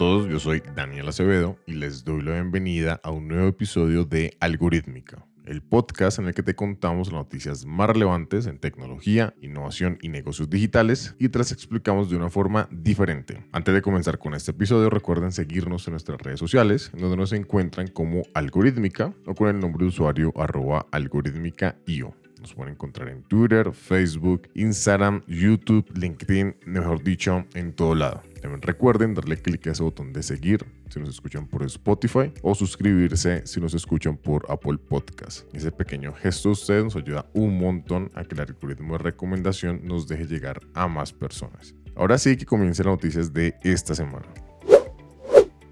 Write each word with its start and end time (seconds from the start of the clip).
todos, 0.00 0.30
yo 0.30 0.40
soy 0.40 0.62
Daniel 0.74 1.08
Acevedo 1.08 1.58
y 1.66 1.74
les 1.74 2.04
doy 2.04 2.22
la 2.22 2.32
bienvenida 2.32 2.98
a 3.04 3.10
un 3.10 3.28
nuevo 3.28 3.48
episodio 3.48 4.06
de 4.06 4.34
Algorítmica, 4.40 5.26
el 5.44 5.60
podcast 5.60 6.18
en 6.18 6.26
el 6.26 6.32
que 6.32 6.42
te 6.42 6.54
contamos 6.54 7.08
las 7.08 7.20
noticias 7.20 7.66
más 7.66 7.90
relevantes 7.90 8.46
en 8.46 8.58
tecnología, 8.58 9.34
innovación 9.42 9.98
y 10.00 10.08
negocios 10.08 10.48
digitales 10.48 11.14
y 11.18 11.28
te 11.28 11.38
las 11.38 11.52
explicamos 11.52 12.08
de 12.08 12.16
una 12.16 12.30
forma 12.30 12.66
diferente. 12.70 13.44
Antes 13.52 13.74
de 13.74 13.82
comenzar 13.82 14.18
con 14.18 14.32
este 14.32 14.52
episodio, 14.52 14.88
recuerden 14.88 15.32
seguirnos 15.32 15.86
en 15.86 15.92
nuestras 15.92 16.18
redes 16.18 16.40
sociales, 16.40 16.90
donde 16.96 17.18
nos 17.18 17.34
encuentran 17.34 17.88
como 17.88 18.22
Algorítmica 18.32 19.12
o 19.26 19.34
con 19.34 19.48
el 19.48 19.60
nombre 19.60 19.84
de 19.84 19.88
usuario 19.90 20.32
arroba 20.34 20.86
algorítmica.io. 20.92 22.14
Nos 22.40 22.54
pueden 22.54 22.72
encontrar 22.72 23.08
en 23.08 23.22
Twitter, 23.24 23.70
Facebook, 23.72 24.48
Instagram, 24.54 25.22
YouTube, 25.26 25.86
LinkedIn, 25.94 26.56
mejor 26.64 27.02
dicho, 27.02 27.44
en 27.54 27.74
todo 27.74 27.94
lado. 27.94 28.22
También 28.40 28.62
recuerden 28.62 29.14
darle 29.14 29.36
clic 29.36 29.66
a 29.66 29.72
ese 29.72 29.82
botón 29.82 30.12
de 30.14 30.22
seguir 30.22 30.64
si 30.88 30.98
nos 30.98 31.10
escuchan 31.10 31.46
por 31.46 31.62
Spotify 31.64 32.32
o 32.42 32.54
suscribirse 32.54 33.46
si 33.46 33.60
nos 33.60 33.74
escuchan 33.74 34.16
por 34.16 34.46
Apple 34.48 34.78
Podcast. 34.78 35.54
Ese 35.54 35.70
pequeño 35.70 36.14
gesto 36.14 36.48
de 36.48 36.52
ustedes 36.52 36.84
nos 36.84 36.96
ayuda 36.96 37.26
un 37.34 37.58
montón 37.58 38.10
a 38.14 38.24
que 38.24 38.34
el 38.34 38.40
algoritmo 38.40 38.94
de 38.94 39.04
recomendación 39.04 39.82
nos 39.84 40.08
deje 40.08 40.24
llegar 40.24 40.60
a 40.74 40.88
más 40.88 41.12
personas. 41.12 41.74
Ahora 41.94 42.16
sí 42.16 42.36
que 42.36 42.46
comiencen 42.46 42.86
las 42.86 42.94
noticias 42.94 43.32
de 43.34 43.54
esta 43.62 43.94
semana. 43.94 44.26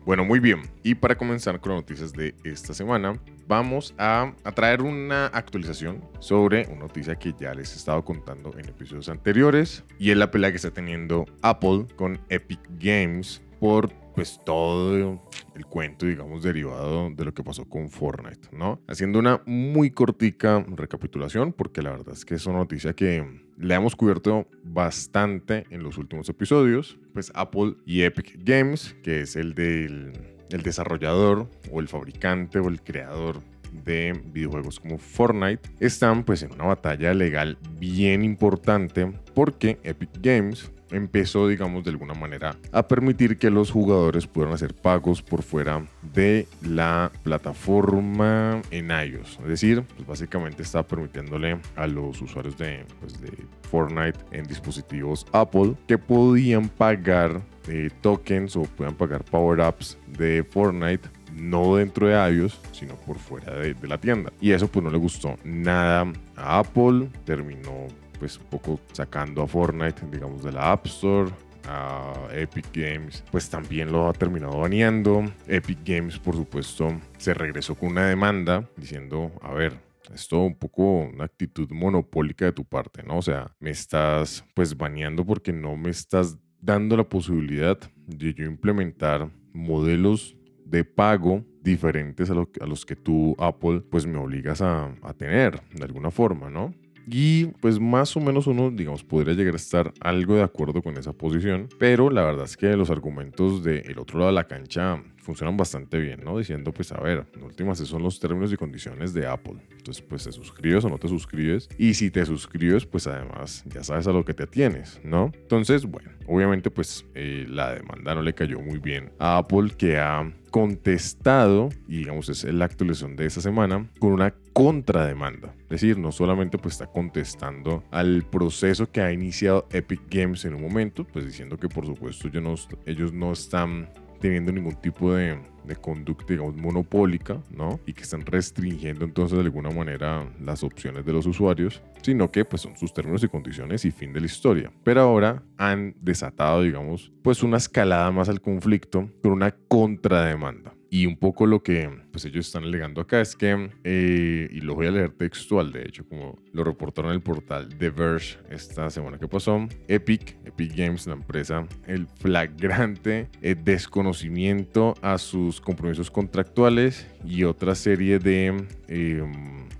Bueno, 0.08 0.24
muy 0.24 0.40
bien. 0.40 0.62
Y 0.82 0.94
para 0.94 1.18
comenzar 1.18 1.60
con 1.60 1.74
noticias 1.74 2.14
de 2.14 2.34
esta 2.42 2.72
semana, 2.72 3.20
vamos 3.46 3.94
a, 3.98 4.32
a, 4.42 4.52
traer 4.52 4.80
una 4.80 5.26
actualización 5.26 6.02
sobre 6.18 6.66
una 6.68 6.86
noticia 6.86 7.16
que 7.16 7.34
ya 7.38 7.52
les 7.52 7.74
he 7.74 7.76
estado 7.76 8.02
contando 8.02 8.54
en 8.56 8.66
episodios 8.70 9.10
anteriores 9.10 9.84
y 9.98 10.10
es 10.10 10.16
la 10.16 10.30
pelea 10.30 10.48
que 10.48 10.56
está 10.56 10.70
teniendo 10.70 11.26
Apple 11.42 11.84
con 11.96 12.18
Epic 12.30 12.58
Games 12.80 13.42
por 13.60 13.92
pues 14.18 14.40
todo 14.44 15.22
el 15.54 15.66
cuento, 15.66 16.06
digamos, 16.06 16.42
derivado 16.42 17.08
de 17.08 17.24
lo 17.24 17.32
que 17.32 17.44
pasó 17.44 17.68
con 17.68 17.88
Fortnite, 17.88 18.48
¿no? 18.50 18.82
Haciendo 18.88 19.20
una 19.20 19.40
muy 19.46 19.92
cortica 19.92 20.66
recapitulación, 20.68 21.52
porque 21.52 21.82
la 21.82 21.90
verdad 21.90 22.14
es 22.14 22.24
que 22.24 22.34
es 22.34 22.44
una 22.46 22.58
noticia 22.58 22.94
que 22.94 23.24
le 23.56 23.74
hemos 23.74 23.94
cubierto 23.94 24.48
bastante 24.64 25.66
en 25.70 25.84
los 25.84 25.98
últimos 25.98 26.28
episodios, 26.28 26.98
pues 27.12 27.30
Apple 27.36 27.76
y 27.86 28.02
Epic 28.02 28.40
Games, 28.42 28.96
que 29.04 29.20
es 29.20 29.36
el 29.36 29.54
del 29.54 30.12
el 30.50 30.62
desarrollador 30.62 31.48
o 31.70 31.78
el 31.78 31.86
fabricante 31.86 32.58
o 32.58 32.68
el 32.68 32.82
creador 32.82 33.40
de 33.84 34.20
videojuegos 34.32 34.80
como 34.80 34.98
Fortnite 34.98 35.70
están 35.78 36.24
pues 36.24 36.42
en 36.42 36.52
una 36.54 36.64
batalla 36.64 37.14
legal 37.14 37.56
bien 37.78 38.24
importante 38.24 39.12
porque 39.34 39.78
Epic 39.84 40.10
Games 40.20 40.72
empezó, 40.90 41.48
digamos, 41.48 41.84
de 41.84 41.90
alguna 41.90 42.14
manera 42.14 42.56
a 42.72 42.86
permitir 42.86 43.38
que 43.38 43.50
los 43.50 43.70
jugadores 43.70 44.26
pudieran 44.26 44.54
hacer 44.54 44.74
pagos 44.74 45.22
por 45.22 45.42
fuera 45.42 45.84
de 46.14 46.46
la 46.62 47.10
plataforma 47.22 48.62
en 48.70 48.90
iOS. 48.90 49.38
Es 49.42 49.48
decir, 49.48 49.82
pues 49.96 50.06
básicamente 50.06 50.62
está 50.62 50.86
permitiéndole 50.86 51.58
a 51.76 51.86
los 51.86 52.20
usuarios 52.20 52.56
de, 52.58 52.84
pues 53.00 53.20
de 53.20 53.32
Fortnite 53.70 54.18
en 54.32 54.46
dispositivos 54.46 55.26
Apple 55.32 55.74
que 55.86 55.98
podían 55.98 56.68
pagar 56.68 57.40
eh, 57.68 57.90
tokens 58.00 58.56
o 58.56 58.62
puedan 58.62 58.94
pagar 58.94 59.24
power-ups 59.24 59.98
de 60.06 60.44
Fortnite 60.48 61.08
no 61.34 61.76
dentro 61.76 62.08
de 62.08 62.14
iOS, 62.32 62.60
sino 62.72 62.94
por 62.94 63.18
fuera 63.18 63.54
de, 63.54 63.74
de, 63.74 63.88
la 63.88 63.98
tienda. 63.98 64.32
Y 64.40 64.52
eso 64.52 64.68
pues 64.68 64.82
no 64.82 64.90
le 64.90 64.98
gustó 64.98 65.36
nada 65.44 66.12
a 66.36 66.58
Apple, 66.58 67.08
terminó 67.24 67.86
pues 68.18 68.38
un 68.38 68.46
poco 68.46 68.80
sacando 68.92 69.42
a 69.42 69.46
Fortnite, 69.46 70.02
digamos, 70.10 70.42
de 70.42 70.52
la 70.52 70.72
App 70.72 70.86
Store. 70.86 71.30
A 71.70 72.28
Epic 72.32 72.68
Games, 72.72 73.22
pues 73.30 73.50
también 73.50 73.92
lo 73.92 74.08
ha 74.08 74.14
terminado 74.14 74.58
baneando. 74.58 75.22
Epic 75.46 75.80
Games, 75.84 76.18
por 76.18 76.34
supuesto, 76.34 76.98
se 77.18 77.34
regresó 77.34 77.74
con 77.74 77.90
una 77.90 78.06
demanda 78.08 78.66
diciendo, 78.78 79.30
a 79.42 79.52
ver, 79.52 79.74
esto 80.14 80.40
un 80.40 80.54
poco 80.54 81.02
una 81.02 81.24
actitud 81.24 81.68
monopólica 81.70 82.46
de 82.46 82.52
tu 82.52 82.64
parte, 82.64 83.02
¿no? 83.02 83.18
O 83.18 83.22
sea, 83.22 83.54
me 83.60 83.68
estás 83.68 84.44
pues 84.54 84.76
baneando 84.76 85.26
porque 85.26 85.52
no 85.52 85.76
me 85.76 85.90
estás 85.90 86.38
dando 86.60 86.96
la 86.96 87.08
posibilidad 87.08 87.78
de 88.06 88.34
yo 88.34 88.44
implementar 88.44 89.30
modelos 89.52 90.36
de 90.64 90.84
pago 90.84 91.44
diferentes 91.62 92.30
a, 92.30 92.34
lo, 92.34 92.48
a 92.60 92.66
los 92.66 92.86
que 92.86 92.96
tú, 92.96 93.36
Apple, 93.38 93.82
pues 93.90 94.06
me 94.06 94.18
obligas 94.18 94.62
a 94.62 94.90
tener 95.16 95.60
de 95.74 95.84
alguna 95.84 96.10
forma, 96.10 96.48
¿no? 96.50 96.74
Y 97.10 97.46
pues 97.60 97.80
más 97.80 98.16
o 98.16 98.20
menos 98.20 98.46
uno, 98.46 98.70
digamos, 98.70 99.02
podría 99.04 99.34
llegar 99.34 99.54
a 99.54 99.56
estar 99.56 99.92
algo 100.00 100.34
de 100.34 100.42
acuerdo 100.42 100.82
con 100.82 100.96
esa 100.96 101.12
posición, 101.12 101.68
pero 101.78 102.10
la 102.10 102.24
verdad 102.24 102.44
es 102.44 102.56
que 102.56 102.76
los 102.76 102.90
argumentos 102.90 103.62
del 103.64 103.98
otro 103.98 104.18
lado 104.18 104.30
de 104.30 104.34
la 104.34 104.44
cancha 104.44 105.02
funcionan 105.28 105.58
bastante 105.58 105.98
bien, 105.98 106.24
¿no? 106.24 106.38
Diciendo, 106.38 106.72
pues 106.72 106.90
a 106.90 106.98
ver, 107.00 107.26
en 107.34 107.42
últimas 107.42 107.78
esos 107.78 107.90
son 107.90 108.02
los 108.02 108.18
términos 108.18 108.50
y 108.50 108.56
condiciones 108.56 109.12
de 109.12 109.26
Apple. 109.26 109.56
Entonces, 109.72 110.02
pues 110.02 110.24
te 110.24 110.32
suscribes 110.32 110.86
o 110.86 110.88
no 110.88 110.96
te 110.96 111.06
suscribes. 111.06 111.68
Y 111.76 111.92
si 111.92 112.10
te 112.10 112.24
suscribes, 112.24 112.86
pues 112.86 113.06
además 113.06 113.62
ya 113.66 113.84
sabes 113.84 114.06
a 114.06 114.12
lo 114.12 114.24
que 114.24 114.32
te 114.32 114.44
atienes, 114.44 114.98
¿no? 115.04 115.30
Entonces, 115.34 115.84
bueno, 115.84 116.10
obviamente 116.26 116.70
pues 116.70 117.04
eh, 117.14 117.44
la 117.46 117.74
demanda 117.74 118.14
no 118.14 118.22
le 118.22 118.32
cayó 118.32 118.58
muy 118.60 118.78
bien 118.78 119.12
a 119.18 119.36
Apple 119.36 119.72
que 119.76 119.98
ha 119.98 120.32
contestado, 120.50 121.68
y 121.86 121.98
digamos 121.98 122.30
es 122.30 122.44
la 122.44 122.64
actualización 122.64 123.14
de 123.14 123.26
esta 123.26 123.42
semana, 123.42 123.86
con 123.98 124.12
una 124.12 124.32
contrademanda. 124.54 125.54
Es 125.64 125.82
decir, 125.82 125.98
no 125.98 126.10
solamente 126.10 126.56
pues 126.56 126.74
está 126.74 126.86
contestando 126.86 127.84
al 127.90 128.24
proceso 128.24 128.90
que 128.90 129.02
ha 129.02 129.12
iniciado 129.12 129.68
Epic 129.72 130.00
Games 130.08 130.46
en 130.46 130.54
un 130.54 130.62
momento, 130.62 131.04
pues 131.04 131.26
diciendo 131.26 131.58
que 131.58 131.68
por 131.68 131.84
supuesto 131.84 132.28
ellos 132.28 132.42
no, 132.42 132.54
ellos 132.86 133.12
no 133.12 133.32
están 133.32 133.90
teniendo 134.20 134.52
ningún 134.52 134.74
tipo 134.74 135.14
de, 135.14 135.38
conducta, 135.80 136.32
digamos, 136.32 136.56
monopólica, 136.56 137.42
¿no? 137.50 137.78
Y 137.86 137.92
que 137.92 138.02
están 138.02 138.24
restringiendo 138.24 139.04
entonces 139.04 139.36
de 139.36 139.44
alguna 139.44 139.70
manera 139.70 140.26
las 140.40 140.64
opciones 140.64 141.04
de 141.04 141.12
los 141.12 141.26
usuarios, 141.26 141.82
sino 142.00 142.30
que 142.30 142.44
pues 142.44 142.62
son 142.62 142.76
sus 142.76 142.92
términos 142.94 143.22
y 143.22 143.28
condiciones 143.28 143.84
y 143.84 143.90
fin 143.90 144.12
de 144.12 144.20
la 144.20 144.26
historia. 144.26 144.72
Pero 144.82 145.02
ahora 145.02 145.42
han 145.58 145.94
desatado, 146.00 146.62
digamos, 146.62 147.12
pues 147.22 147.42
una 147.42 147.58
escalada 147.58 148.10
más 148.10 148.28
al 148.28 148.40
conflicto 148.40 149.10
con 149.22 149.32
una 149.32 149.50
contrademanda. 149.50 150.72
Y 150.90 151.06
un 151.06 151.16
poco 151.16 151.46
lo 151.46 151.62
que 151.62 151.90
pues 152.10 152.24
ellos 152.24 152.46
están 152.46 152.64
alegando 152.64 153.00
acá 153.00 153.20
es 153.20 153.36
que, 153.36 153.70
eh, 153.84 154.48
y 154.50 154.60
lo 154.60 154.74
voy 154.74 154.86
a 154.86 154.90
leer 154.90 155.10
textual, 155.10 155.70
de 155.70 155.82
hecho, 155.82 156.06
como 156.08 156.38
lo 156.52 156.64
reportaron 156.64 157.10
en 157.10 157.16
el 157.16 157.22
portal 157.22 157.68
The 157.78 157.90
Verge 157.90 158.38
esta 158.48 158.88
semana 158.88 159.18
que 159.18 159.28
pasó, 159.28 159.68
Epic, 159.86 160.36
Epic 160.46 160.74
Games, 160.74 161.06
la 161.06 161.12
empresa, 161.14 161.66
el 161.86 162.06
flagrante 162.06 163.28
eh, 163.42 163.54
desconocimiento 163.54 164.94
a 165.02 165.18
sus 165.18 165.60
compromisos 165.60 166.10
contractuales 166.10 167.06
y 167.24 167.44
otra 167.44 167.74
serie 167.74 168.18
de... 168.18 168.66
Eh, 168.88 169.22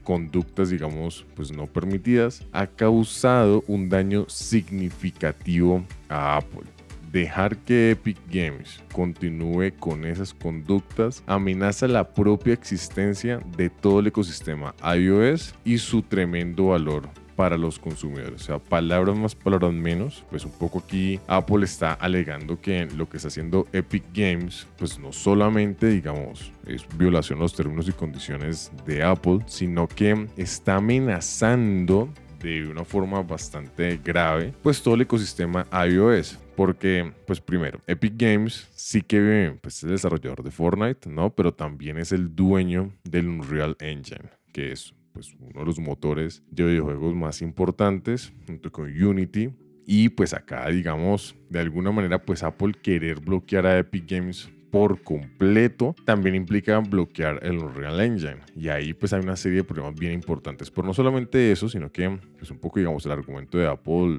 conductas, 0.08 0.70
digamos, 0.70 1.26
pues 1.37 1.52
no 1.52 1.66
permitidas, 1.66 2.43
ha 2.52 2.66
causado 2.66 3.62
un 3.66 3.90
daño 3.90 4.25
significativo 4.26 5.84
a 6.08 6.38
Apple. 6.38 6.77
Dejar 7.12 7.56
que 7.58 7.93
Epic 7.93 8.19
Games 8.31 8.82
continúe 8.93 9.72
con 9.78 10.05
esas 10.05 10.34
conductas 10.34 11.22
amenaza 11.26 11.88
la 11.88 12.12
propia 12.12 12.52
existencia 12.52 13.40
de 13.56 13.70
todo 13.70 14.00
el 14.00 14.08
ecosistema 14.08 14.75
iOS 14.82 15.55
y 15.64 15.78
su 15.78 16.02
tremendo 16.02 16.69
valor 16.69 17.08
para 17.38 17.56
los 17.56 17.78
consumidores. 17.78 18.43
O 18.43 18.44
sea, 18.44 18.58
palabras 18.58 19.16
más, 19.16 19.37
palabras 19.37 19.72
menos. 19.72 20.25
Pues 20.28 20.44
un 20.44 20.50
poco 20.50 20.81
aquí 20.81 21.20
Apple 21.28 21.64
está 21.64 21.93
alegando 21.93 22.60
que 22.60 22.87
lo 22.96 23.08
que 23.08 23.19
está 23.19 23.28
haciendo 23.28 23.69
Epic 23.72 24.02
Games, 24.12 24.66
pues 24.76 24.99
no 24.99 25.12
solamente, 25.12 25.87
digamos, 25.87 26.50
es 26.66 26.84
violación 26.99 27.38
a 27.38 27.43
los 27.43 27.55
términos 27.55 27.88
y 27.88 27.93
condiciones 27.93 28.72
de 28.84 29.05
Apple, 29.05 29.38
sino 29.46 29.87
que 29.87 30.26
está 30.37 30.76
amenazando 30.76 32.08
de 32.40 32.66
una 32.66 32.84
forma 32.84 33.22
bastante 33.22 34.00
grave, 34.02 34.52
pues 34.60 34.82
todo 34.82 34.94
el 34.96 35.02
ecosistema 35.02 35.64
iOS. 35.88 36.38
Porque, 36.58 37.12
pues 37.25 37.40
primero, 37.40 37.81
Epic 37.87 38.14
Games 38.16 38.69
sí 38.75 39.00
que 39.00 39.56
pues, 39.62 39.76
es 39.76 39.84
el 39.84 39.90
desarrollador 39.90 40.43
de 40.43 40.50
Fortnite, 40.50 41.08
¿no? 41.08 41.31
Pero 41.31 41.55
también 41.55 41.99
es 41.99 42.10
el 42.10 42.34
dueño 42.34 42.90
del 43.05 43.28
Unreal 43.28 43.76
Engine, 43.78 44.28
que 44.52 44.72
es 44.72 44.93
pues, 45.12 45.37
uno 45.38 45.60
de 45.60 45.64
los 45.64 45.78
motores 45.78 46.43
de 46.50 46.64
videojuegos 46.64 47.14
más 47.14 47.43
importantes, 47.43 48.32
junto 48.44 48.72
con 48.72 48.90
Unity. 48.90 49.50
Y 49.87 50.08
pues 50.08 50.34
acá, 50.34 50.69
digamos, 50.69 51.37
de 51.49 51.60
alguna 51.60 51.93
manera, 51.93 52.20
pues 52.20 52.43
Apple 52.43 52.72
querer 52.82 53.20
bloquear 53.20 53.64
a 53.64 53.78
Epic 53.78 54.10
Games 54.10 54.50
por 54.72 55.00
completo 55.02 55.94
también 56.05 56.34
implica 56.34 56.81
bloquear 56.81 57.38
el 57.40 57.58
Unreal 57.58 58.00
Engine. 58.00 58.38
Y 58.56 58.69
ahí 58.69 58.94
pues 58.94 59.12
hay 59.12 59.20
una 59.20 59.37
serie 59.37 59.58
de 59.58 59.64
problemas 59.64 59.94
bien 59.94 60.12
importantes. 60.12 60.72
Por 60.72 60.84
no 60.84 60.93
solamente 60.93 61.52
eso, 61.52 61.69
sino 61.69 61.93
que 61.93 62.19
pues 62.37 62.50
un 62.50 62.58
poco 62.58 62.81
digamos 62.81 63.06
el 63.06 63.12
argumento 63.12 63.58
de 63.58 63.69
Apple 63.69 64.19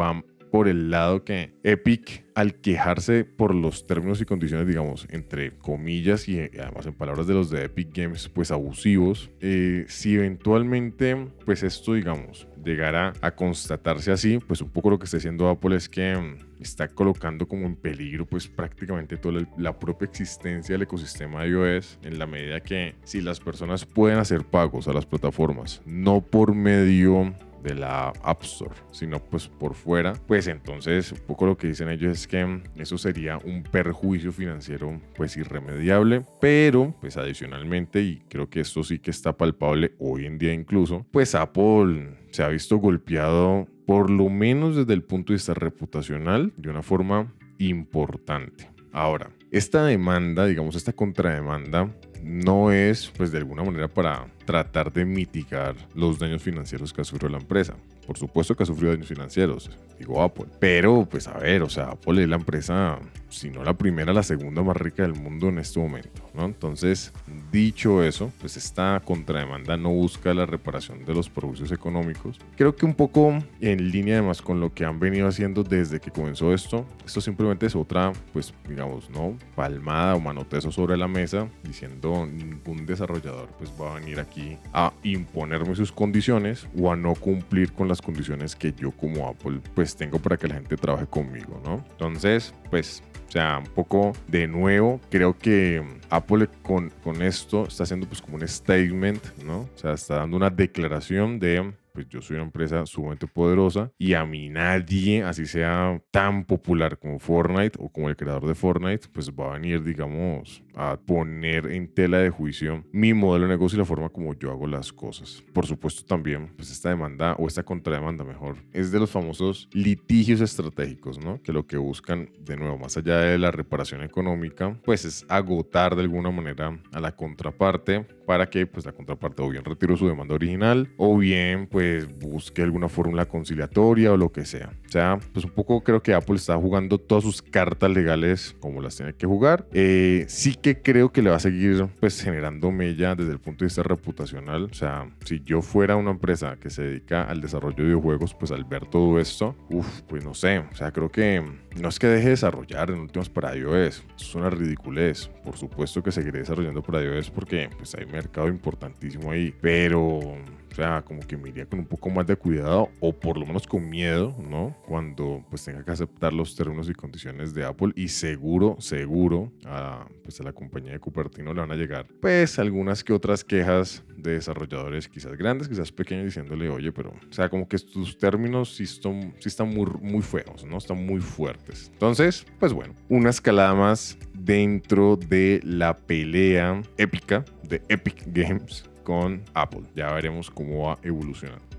va 0.00 0.24
por 0.56 0.68
el 0.68 0.90
lado 0.90 1.22
que 1.22 1.52
Epic, 1.64 2.24
al 2.34 2.54
quejarse 2.54 3.26
por 3.26 3.54
los 3.54 3.86
términos 3.86 4.22
y 4.22 4.24
condiciones, 4.24 4.66
digamos, 4.66 5.06
entre 5.10 5.54
comillas 5.58 6.30
y 6.30 6.40
además 6.40 6.86
en 6.86 6.94
palabras 6.94 7.26
de 7.26 7.34
los 7.34 7.50
de 7.50 7.64
Epic 7.64 7.94
Games, 7.94 8.30
pues 8.30 8.50
abusivos, 8.50 9.30
eh, 9.42 9.84
si 9.86 10.14
eventualmente, 10.14 11.14
pues 11.44 11.62
esto, 11.62 11.92
digamos, 11.92 12.48
llegara 12.64 13.12
a 13.20 13.32
constatarse 13.32 14.12
así, 14.12 14.38
pues 14.38 14.62
un 14.62 14.70
poco 14.70 14.88
lo 14.88 14.98
que 14.98 15.04
está 15.04 15.18
haciendo 15.18 15.46
Apple 15.50 15.76
es 15.76 15.90
que 15.90 16.16
mm, 16.16 16.62
está 16.62 16.88
colocando 16.88 17.46
como 17.46 17.66
en 17.66 17.76
peligro 17.76 18.24
pues 18.24 18.48
prácticamente 18.48 19.18
toda 19.18 19.46
la 19.58 19.78
propia 19.78 20.06
existencia 20.06 20.72
del 20.72 20.82
ecosistema 20.82 21.42
de 21.42 21.50
iOS 21.50 21.98
en 22.02 22.18
la 22.18 22.26
medida 22.26 22.60
que 22.60 22.94
si 23.04 23.20
las 23.20 23.40
personas 23.40 23.84
pueden 23.84 24.18
hacer 24.18 24.42
pagos 24.42 24.88
a 24.88 24.94
las 24.94 25.04
plataformas 25.04 25.82
no 25.84 26.22
por 26.22 26.54
medio 26.54 27.34
de 27.66 27.74
la 27.74 28.12
App 28.22 28.42
Store, 28.44 28.74
sino 28.92 29.18
pues 29.18 29.48
por 29.48 29.74
fuera, 29.74 30.12
pues 30.28 30.46
entonces 30.46 31.10
un 31.10 31.18
poco 31.26 31.46
lo 31.46 31.56
que 31.56 31.66
dicen 31.66 31.88
ellos 31.88 32.12
es 32.12 32.26
que 32.28 32.62
eso 32.76 32.96
sería 32.96 33.38
un 33.38 33.64
perjuicio 33.64 34.30
financiero 34.30 35.00
pues 35.16 35.36
irremediable, 35.36 36.24
pero 36.40 36.94
pues 37.00 37.16
adicionalmente, 37.16 38.02
y 38.02 38.22
creo 38.28 38.48
que 38.48 38.60
esto 38.60 38.84
sí 38.84 39.00
que 39.00 39.10
está 39.10 39.36
palpable 39.36 39.94
hoy 39.98 40.26
en 40.26 40.38
día 40.38 40.52
incluso, 40.52 41.04
pues 41.10 41.34
Apple 41.34 42.16
se 42.30 42.44
ha 42.44 42.48
visto 42.48 42.76
golpeado 42.76 43.66
por 43.84 44.10
lo 44.10 44.28
menos 44.28 44.76
desde 44.76 44.94
el 44.94 45.02
punto 45.02 45.32
de 45.32 45.36
vista 45.36 45.54
reputacional 45.54 46.52
de 46.56 46.70
una 46.70 46.82
forma 46.82 47.32
importante. 47.58 48.70
Ahora, 48.92 49.30
esta 49.50 49.84
demanda, 49.84 50.46
digamos, 50.46 50.76
esta 50.76 50.92
contrademanda, 50.92 51.90
no 52.22 52.72
es, 52.72 53.12
pues 53.16 53.30
de 53.30 53.38
alguna 53.38 53.62
manera, 53.62 53.88
para 53.88 54.26
tratar 54.44 54.92
de 54.92 55.04
mitigar 55.04 55.76
los 55.94 56.18
daños 56.18 56.42
financieros 56.42 56.92
que 56.92 57.02
ha 57.02 57.04
sufrido 57.04 57.28
la 57.28 57.38
empresa. 57.38 57.76
Por 58.06 58.18
supuesto 58.18 58.54
que 58.56 58.62
ha 58.62 58.66
sufrido 58.66 58.92
daños 58.92 59.08
financieros, 59.08 59.70
digo 59.98 60.22
Apple. 60.22 60.46
Pero, 60.58 61.06
pues 61.08 61.28
a 61.28 61.38
ver, 61.38 61.62
o 61.62 61.68
sea, 61.68 61.90
Apple 61.90 62.22
es 62.22 62.28
la 62.28 62.36
empresa, 62.36 62.98
si 63.28 63.50
no 63.50 63.64
la 63.64 63.74
primera, 63.74 64.12
la 64.12 64.22
segunda 64.22 64.62
más 64.62 64.76
rica 64.76 65.02
del 65.02 65.14
mundo 65.14 65.48
en 65.48 65.58
este 65.58 65.80
momento, 65.80 66.30
¿no? 66.34 66.44
Entonces, 66.44 67.12
dicho 67.50 68.02
eso, 68.02 68.32
pues 68.40 68.56
esta 68.56 69.00
contrademanda 69.04 69.76
no 69.76 69.90
busca 69.90 70.32
la 70.34 70.46
reparación 70.46 71.04
de 71.04 71.14
los 71.14 71.28
perjuicios 71.28 71.72
económicos. 71.72 72.38
Creo 72.56 72.76
que 72.76 72.86
un 72.86 72.94
poco 72.94 73.38
en 73.60 73.90
línea 73.90 74.18
además 74.18 74.42
con 74.42 74.60
lo 74.60 74.72
que 74.72 74.84
han 74.84 74.98
venido 75.00 75.28
haciendo 75.28 75.62
desde 75.62 76.00
que 76.00 76.10
comenzó 76.10 76.52
esto, 76.52 76.86
esto 77.04 77.20
simplemente 77.20 77.66
es 77.66 77.76
otra, 77.76 78.12
pues 78.32 78.54
digamos, 78.68 79.10
¿no? 79.10 79.36
Palmada 79.54 80.14
o 80.14 80.20
manotezo 80.20 80.70
sobre 80.70 80.96
la 80.96 81.08
mesa 81.08 81.48
diciendo 81.62 82.26
ningún 82.26 82.86
desarrollador 82.86 83.48
pues 83.58 83.72
va 83.80 83.92
a 83.92 83.98
venir 83.98 84.20
aquí 84.20 84.58
a 84.72 84.92
imponerme 85.02 85.74
sus 85.74 85.92
condiciones 85.92 86.66
o 86.78 86.92
a 86.92 86.96
no 86.96 87.14
cumplir 87.14 87.72
con 87.72 87.88
las 87.88 88.00
condiciones 88.00 88.56
que 88.56 88.72
yo 88.72 88.90
como 88.92 89.28
Apple 89.28 89.60
pues 89.74 89.96
tengo 89.96 90.18
para 90.18 90.36
que 90.36 90.48
la 90.48 90.54
gente 90.54 90.76
trabaje 90.76 91.06
conmigo, 91.06 91.60
¿no? 91.64 91.84
Entonces, 91.92 92.54
pues 92.70 93.02
o 93.28 93.32
sea, 93.32 93.58
un 93.58 93.66
poco 93.72 94.12
de 94.28 94.46
nuevo, 94.46 95.00
creo 95.10 95.36
que 95.36 95.84
Apple 96.10 96.48
con, 96.62 96.90
con 97.02 97.22
esto 97.22 97.66
está 97.66 97.82
haciendo 97.82 98.06
pues 98.06 98.22
como 98.22 98.36
un 98.36 98.46
statement, 98.46 99.20
¿no? 99.44 99.60
O 99.62 99.70
sea, 99.78 99.94
está 99.94 100.16
dando 100.16 100.36
una 100.36 100.50
declaración 100.50 101.38
de 101.40 101.72
pues 101.96 102.10
yo 102.10 102.20
soy 102.20 102.36
una 102.36 102.44
empresa 102.44 102.84
sumamente 102.84 103.26
poderosa 103.26 103.90
y 103.96 104.12
a 104.12 104.26
mí 104.26 104.50
nadie, 104.50 105.22
así 105.22 105.46
sea 105.46 105.98
tan 106.10 106.44
popular 106.44 106.98
como 106.98 107.18
Fortnite 107.18 107.78
o 107.80 107.88
como 107.88 108.10
el 108.10 108.16
creador 108.16 108.46
de 108.46 108.54
Fortnite, 108.54 109.08
pues 109.10 109.30
va 109.30 109.48
a 109.48 109.52
venir, 109.54 109.82
digamos, 109.82 110.62
a 110.74 110.98
poner 110.98 111.72
en 111.72 111.88
tela 111.88 112.18
de 112.18 112.28
juicio 112.28 112.84
mi 112.92 113.14
modelo 113.14 113.46
de 113.46 113.54
negocio 113.54 113.76
y 113.76 113.78
la 113.78 113.86
forma 113.86 114.10
como 114.10 114.34
yo 114.34 114.50
hago 114.50 114.66
las 114.66 114.92
cosas. 114.92 115.42
Por 115.54 115.66
supuesto 115.66 116.04
también, 116.04 116.52
pues 116.54 116.70
esta 116.70 116.90
demanda 116.90 117.34
o 117.38 117.46
esta 117.46 117.62
contrademanda 117.62 118.24
mejor 118.24 118.56
es 118.74 118.92
de 118.92 119.00
los 119.00 119.10
famosos 119.10 119.70
litigios 119.72 120.42
estratégicos, 120.42 121.18
¿no? 121.18 121.42
Que 121.42 121.54
lo 121.54 121.66
que 121.66 121.78
buscan, 121.78 122.28
de 122.40 122.58
nuevo, 122.58 122.76
más 122.76 122.98
allá 122.98 123.20
de 123.20 123.38
la 123.38 123.52
reparación 123.52 124.02
económica, 124.02 124.78
pues 124.84 125.06
es 125.06 125.24
agotar 125.30 125.96
de 125.96 126.02
alguna 126.02 126.30
manera 126.30 126.78
a 126.92 127.00
la 127.00 127.16
contraparte 127.16 128.04
para 128.26 128.50
que 128.50 128.66
pues 128.66 128.84
la 128.84 128.92
contraparte 128.92 129.40
o 129.40 129.48
bien 129.48 129.64
retire 129.64 129.96
su 129.96 130.06
demanda 130.06 130.34
original 130.34 130.88
o 130.98 131.16
bien 131.16 131.68
pues 131.68 131.85
busque 132.20 132.62
alguna 132.62 132.88
fórmula 132.88 133.26
conciliatoria 133.26 134.12
o 134.12 134.16
lo 134.16 134.30
que 134.30 134.44
sea. 134.44 134.70
Sea, 134.96 135.18
pues 135.34 135.44
un 135.44 135.50
poco 135.50 135.82
creo 135.82 136.02
que 136.02 136.14
Apple 136.14 136.36
está 136.36 136.56
jugando 136.56 136.96
todas 136.96 137.22
sus 137.22 137.42
cartas 137.42 137.90
legales 137.90 138.56
como 138.60 138.80
las 138.80 138.96
tiene 138.96 139.12
que 139.12 139.26
jugar. 139.26 139.66
Eh, 139.74 140.24
sí 140.26 140.54
que 140.54 140.80
creo 140.80 141.12
que 141.12 141.20
le 141.20 141.28
va 141.28 141.36
a 141.36 141.38
seguir 141.38 141.86
pues 142.00 142.22
generando 142.22 142.70
mella 142.70 143.14
desde 143.14 143.32
el 143.32 143.38
punto 143.38 143.58
de 143.58 143.66
vista 143.66 143.82
reputacional. 143.82 144.64
O 144.64 144.72
sea, 144.72 145.06
si 145.22 145.42
yo 145.44 145.60
fuera 145.60 145.96
una 145.96 146.12
empresa 146.12 146.56
que 146.58 146.70
se 146.70 146.82
dedica 146.82 147.24
al 147.24 147.42
desarrollo 147.42 147.76
de 147.76 147.84
videojuegos, 147.84 148.32
pues 148.32 148.52
al 148.52 148.64
ver 148.64 148.86
todo 148.86 149.20
esto, 149.20 149.54
uff, 149.68 150.00
pues 150.08 150.24
no 150.24 150.32
sé. 150.32 150.60
O 150.60 150.74
sea, 150.74 150.90
creo 150.92 151.10
que 151.10 151.44
no 151.78 151.90
es 151.90 151.98
que 151.98 152.06
deje 152.06 152.24
de 152.24 152.30
desarrollar 152.30 152.90
en 152.90 153.00
últimos 153.00 153.28
para 153.28 153.54
iOS. 153.54 154.02
es 154.18 154.34
una 154.34 154.48
ridiculez. 154.48 155.28
Por 155.44 155.58
supuesto 155.58 156.02
que 156.02 156.10
seguiré 156.10 156.38
desarrollando 156.38 156.82
para 156.82 157.02
iOS 157.02 157.30
porque 157.30 157.68
pues 157.76 157.94
hay 157.96 158.06
mercado 158.06 158.48
importantísimo 158.48 159.30
ahí. 159.30 159.54
Pero 159.60 160.38
o 160.76 160.78
sea, 160.82 161.00
como 161.00 161.20
que 161.20 161.38
me 161.38 161.48
iría 161.48 161.64
con 161.64 161.78
un 161.78 161.86
poco 161.86 162.10
más 162.10 162.26
de 162.26 162.36
cuidado 162.36 162.90
o 163.00 163.10
por 163.10 163.38
lo 163.38 163.46
menos 163.46 163.66
con 163.66 163.88
miedo, 163.88 164.36
¿no? 164.38 164.76
Cuando 164.86 165.44
pues 165.50 165.64
tenga 165.64 165.84
que 165.84 165.90
aceptar 165.90 166.32
los 166.32 166.54
términos 166.54 166.88
y 166.88 166.94
condiciones 166.94 167.54
de 167.54 167.64
Apple 167.64 167.92
y 167.96 168.08
seguro, 168.08 168.76
seguro 168.78 169.52
a, 169.64 170.06
pues, 170.22 170.40
a 170.40 170.44
la 170.44 170.52
compañía 170.52 170.92
de 170.92 171.00
Cupertino 171.00 171.52
le 171.52 171.60
van 171.60 171.72
a 171.72 171.74
llegar 171.74 172.06
pues 172.20 172.58
algunas 172.58 173.02
que 173.02 173.12
otras 173.12 173.42
quejas 173.42 174.04
de 174.16 174.32
desarrolladores 174.32 175.08
quizás 175.08 175.36
grandes, 175.36 175.68
quizás 175.68 175.90
pequeños 175.90 176.26
diciéndole, 176.26 176.68
oye, 176.68 176.92
pero, 176.92 177.10
o 177.10 177.32
sea, 177.32 177.48
como 177.48 177.68
que 177.68 177.78
tus 177.78 178.16
términos 178.16 178.76
sí 178.76 178.84
están, 178.84 179.34
sí 179.40 179.48
están 179.48 179.68
muy, 179.68 179.86
muy 180.00 180.22
feos, 180.22 180.64
¿no? 180.64 180.78
Están 180.78 181.04
muy 181.04 181.20
fuertes. 181.20 181.90
Entonces, 181.92 182.46
pues 182.58 182.72
bueno, 182.72 182.94
una 183.08 183.30
escalada 183.30 183.74
más 183.74 184.16
dentro 184.34 185.16
de 185.16 185.60
la 185.64 185.96
pelea 185.96 186.80
épica 186.96 187.44
de 187.68 187.82
Epic 187.88 188.22
Games 188.26 188.84
con 189.02 189.42
Apple. 189.54 189.82
Ya 189.94 190.12
veremos 190.12 190.50
cómo 190.50 190.86
va 190.86 190.98
evolucionando. 191.02 191.75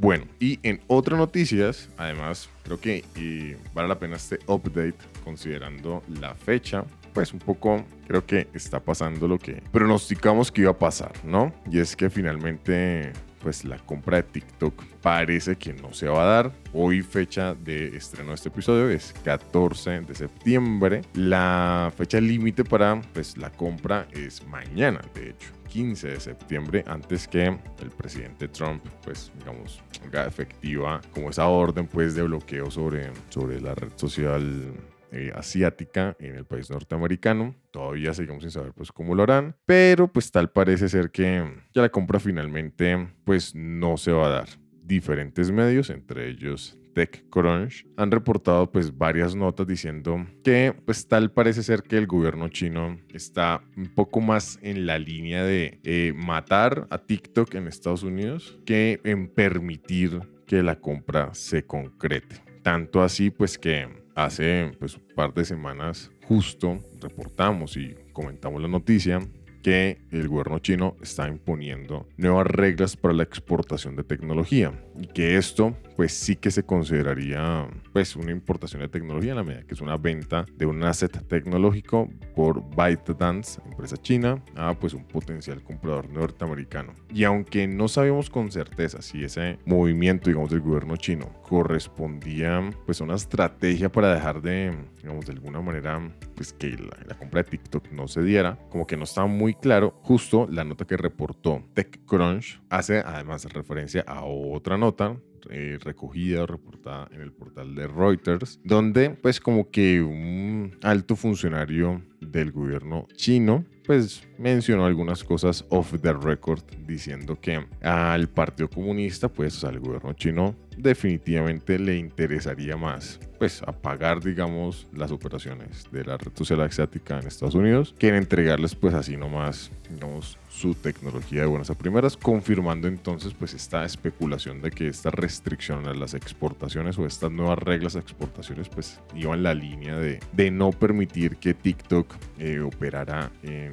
Bueno, 0.00 0.24
y 0.38 0.58
en 0.62 0.80
otras 0.86 1.18
noticias, 1.18 1.90
además, 1.98 2.48
creo 2.64 2.80
que 2.80 3.58
vale 3.74 3.86
la 3.86 3.98
pena 3.98 4.16
este 4.16 4.38
update 4.46 4.94
considerando 5.22 6.02
la 6.18 6.34
fecha. 6.34 6.84
Pues 7.12 7.34
un 7.34 7.38
poco 7.38 7.84
creo 8.08 8.24
que 8.24 8.48
está 8.54 8.80
pasando 8.80 9.28
lo 9.28 9.38
que 9.38 9.62
pronosticamos 9.70 10.50
que 10.50 10.62
iba 10.62 10.70
a 10.70 10.78
pasar, 10.78 11.12
¿no? 11.22 11.52
Y 11.70 11.80
es 11.80 11.94
que 11.96 12.08
finalmente 12.08 13.12
pues 13.42 13.64
la 13.66 13.78
compra 13.78 14.18
de 14.18 14.22
TikTok 14.22 14.82
parece 15.02 15.56
que 15.56 15.74
no 15.74 15.92
se 15.92 16.08
va 16.08 16.22
a 16.22 16.26
dar. 16.26 16.52
Hoy 16.72 17.02
fecha 17.02 17.54
de 17.54 17.94
estreno 17.94 18.30
de 18.30 18.36
este 18.36 18.48
episodio 18.48 18.88
es 18.88 19.12
14 19.22 20.00
de 20.00 20.14
septiembre. 20.14 21.02
La 21.12 21.92
fecha 21.94 22.20
límite 22.22 22.64
para 22.64 23.02
pues 23.12 23.36
la 23.36 23.50
compra 23.50 24.08
es 24.12 24.46
mañana, 24.46 25.02
de 25.14 25.30
hecho. 25.30 25.59
15 25.70 26.08
de 26.08 26.20
septiembre 26.20 26.84
antes 26.86 27.26
que 27.28 27.44
el 27.44 27.90
presidente 27.96 28.48
Trump 28.48 28.84
pues 29.04 29.32
digamos 29.38 29.80
haga 30.04 30.26
efectiva 30.26 31.00
como 31.12 31.30
esa 31.30 31.46
orden 31.46 31.86
pues 31.86 32.14
de 32.14 32.22
bloqueo 32.22 32.70
sobre, 32.70 33.12
sobre 33.28 33.60
la 33.60 33.74
red 33.74 33.92
social 33.96 34.74
eh, 35.12 35.32
asiática 35.34 36.16
en 36.20 36.36
el 36.36 36.44
país 36.44 36.70
norteamericano. 36.70 37.54
Todavía 37.70 38.14
seguimos 38.14 38.42
sin 38.42 38.50
saber 38.50 38.72
pues 38.72 38.92
cómo 38.92 39.14
lo 39.14 39.22
harán, 39.22 39.56
pero 39.64 40.12
pues 40.12 40.30
tal 40.30 40.50
parece 40.50 40.88
ser 40.88 41.10
que 41.10 41.44
ya 41.72 41.82
la 41.82 41.88
compra 41.88 42.20
finalmente 42.20 43.08
pues 43.24 43.54
no 43.54 43.96
se 43.96 44.12
va 44.12 44.26
a 44.26 44.30
dar. 44.30 44.48
Diferentes 44.82 45.52
medios, 45.52 45.88
entre 45.90 46.28
ellos 46.28 46.79
TechCrunch, 46.92 47.86
han 47.96 48.10
reportado 48.10 48.70
pues 48.70 48.96
varias 48.96 49.34
notas 49.34 49.66
diciendo 49.66 50.26
que 50.42 50.74
pues 50.84 51.06
tal 51.08 51.30
parece 51.30 51.62
ser 51.62 51.82
que 51.82 51.96
el 51.96 52.06
gobierno 52.06 52.48
chino 52.48 52.98
está 53.12 53.62
un 53.76 53.86
poco 53.94 54.20
más 54.20 54.58
en 54.62 54.86
la 54.86 54.98
línea 54.98 55.44
de 55.44 55.80
eh, 55.84 56.12
matar 56.14 56.86
a 56.90 56.98
TikTok 56.98 57.54
en 57.54 57.66
Estados 57.66 58.02
Unidos 58.02 58.58
que 58.64 59.00
en 59.04 59.28
permitir 59.28 60.20
que 60.46 60.62
la 60.62 60.80
compra 60.80 61.32
se 61.34 61.64
concrete. 61.64 62.36
Tanto 62.62 63.02
así 63.02 63.30
pues 63.30 63.56
que 63.58 63.88
hace 64.14 64.72
pues, 64.78 64.96
un 64.96 65.06
par 65.14 65.32
de 65.32 65.44
semanas 65.44 66.10
justo 66.24 66.78
reportamos 67.00 67.76
y 67.76 67.94
comentamos 68.12 68.60
la 68.60 68.68
noticia 68.68 69.20
que 69.62 69.98
el 70.10 70.28
gobierno 70.28 70.58
chino 70.58 70.96
está 71.02 71.28
imponiendo 71.28 72.08
nuevas 72.16 72.46
reglas 72.46 72.96
para 72.96 73.14
la 73.14 73.22
exportación 73.22 73.96
de 73.96 74.04
tecnología 74.04 74.72
y 74.98 75.06
que 75.06 75.36
esto 75.36 75.76
pues 76.00 76.14
sí 76.14 76.34
que 76.34 76.50
se 76.50 76.62
consideraría 76.62 77.68
pues 77.92 78.16
una 78.16 78.30
importación 78.30 78.80
de 78.80 78.88
tecnología 78.88 79.32
en 79.32 79.36
la 79.36 79.42
medida 79.42 79.64
que 79.64 79.74
es 79.74 79.82
una 79.82 79.98
venta 79.98 80.46
de 80.56 80.64
un 80.64 80.82
asset 80.82 81.12
tecnológico 81.28 82.08
por 82.34 82.64
ByteDance, 82.74 83.60
empresa 83.66 83.98
china, 83.98 84.42
a 84.56 84.72
pues 84.72 84.94
un 84.94 85.04
potencial 85.04 85.62
comprador 85.62 86.08
norteamericano. 86.08 86.94
Y 87.12 87.24
aunque 87.24 87.68
no 87.68 87.86
sabemos 87.86 88.30
con 88.30 88.50
certeza 88.50 89.02
si 89.02 89.24
ese 89.24 89.58
movimiento, 89.66 90.30
digamos, 90.30 90.48
del 90.48 90.60
gobierno 90.60 90.96
chino 90.96 91.34
correspondía 91.42 92.70
pues 92.86 93.02
a 93.02 93.04
una 93.04 93.16
estrategia 93.16 93.92
para 93.92 94.14
dejar 94.14 94.40
de, 94.40 94.74
digamos, 95.02 95.26
de 95.26 95.32
alguna 95.32 95.60
manera, 95.60 96.00
pues 96.34 96.54
que 96.54 96.70
la, 96.70 96.96
la 97.08 97.18
compra 97.18 97.42
de 97.42 97.50
TikTok 97.50 97.92
no 97.92 98.08
se 98.08 98.22
diera, 98.22 98.58
como 98.70 98.86
que 98.86 98.96
no 98.96 99.04
estaba 99.04 99.26
muy 99.26 99.52
claro, 99.52 100.00
justo 100.02 100.46
la 100.50 100.64
nota 100.64 100.86
que 100.86 100.96
reportó 100.96 101.62
TechCrunch 101.74 102.62
hace 102.70 103.00
además 103.00 103.44
referencia 103.52 104.02
a 104.06 104.24
otra 104.24 104.78
nota 104.78 105.20
eh, 105.50 105.78
recogida 105.82 106.42
o 106.42 106.46
reportada 106.46 107.08
en 107.12 107.20
el 107.20 107.32
portal 107.32 107.74
de 107.74 107.86
Reuters, 107.86 108.60
donde 108.64 109.10
pues 109.10 109.40
como 109.40 109.70
que 109.70 110.02
un 110.02 110.76
alto 110.82 111.16
funcionario 111.16 112.02
del 112.20 112.52
gobierno 112.52 113.06
chino 113.14 113.64
pues 113.86 114.22
mencionó 114.38 114.86
algunas 114.86 115.24
cosas 115.24 115.64
off 115.70 115.94
the 116.00 116.12
record 116.12 116.62
diciendo 116.86 117.40
que 117.40 117.66
al 117.82 118.28
Partido 118.28 118.68
Comunista 118.68 119.28
pues 119.28 119.64
al 119.64 119.80
gobierno 119.80 120.12
chino 120.12 120.54
definitivamente 120.80 121.78
le 121.78 121.96
interesaría 121.96 122.76
más 122.76 123.18
pues 123.38 123.62
apagar 123.62 124.22
digamos 124.22 124.86
las 124.92 125.10
operaciones 125.10 125.86
de 125.90 126.04
la 126.04 126.16
red 126.16 126.32
social 126.34 126.60
asiática 126.60 127.18
en 127.18 127.26
Estados 127.26 127.54
Unidos 127.54 127.94
que 127.98 128.08
en 128.08 128.16
entregarles 128.16 128.74
pues 128.74 128.94
así 128.94 129.16
nomás 129.16 129.70
digamos 129.88 130.36
su 130.50 130.74
tecnología 130.74 131.42
de 131.42 131.46
buenas 131.46 131.70
a 131.70 131.74
primeras 131.74 132.16
confirmando 132.16 132.88
entonces 132.88 133.32
pues 133.34 133.54
esta 133.54 133.84
especulación 133.84 134.60
de 134.60 134.70
que 134.70 134.88
esta 134.88 135.10
restricción 135.10 135.86
a 135.86 135.94
las 135.94 136.14
exportaciones 136.14 136.98
o 136.98 137.06
estas 137.06 137.30
nuevas 137.30 137.58
reglas 137.58 137.94
de 137.94 138.00
exportaciones 138.00 138.68
pues 138.68 139.00
iban 139.14 139.42
la 139.42 139.54
línea 139.54 139.96
de, 139.96 140.20
de 140.32 140.50
no 140.50 140.70
permitir 140.70 141.36
que 141.36 141.54
TikTok 141.54 142.14
eh, 142.38 142.60
operara 142.60 143.30
en 143.42 143.72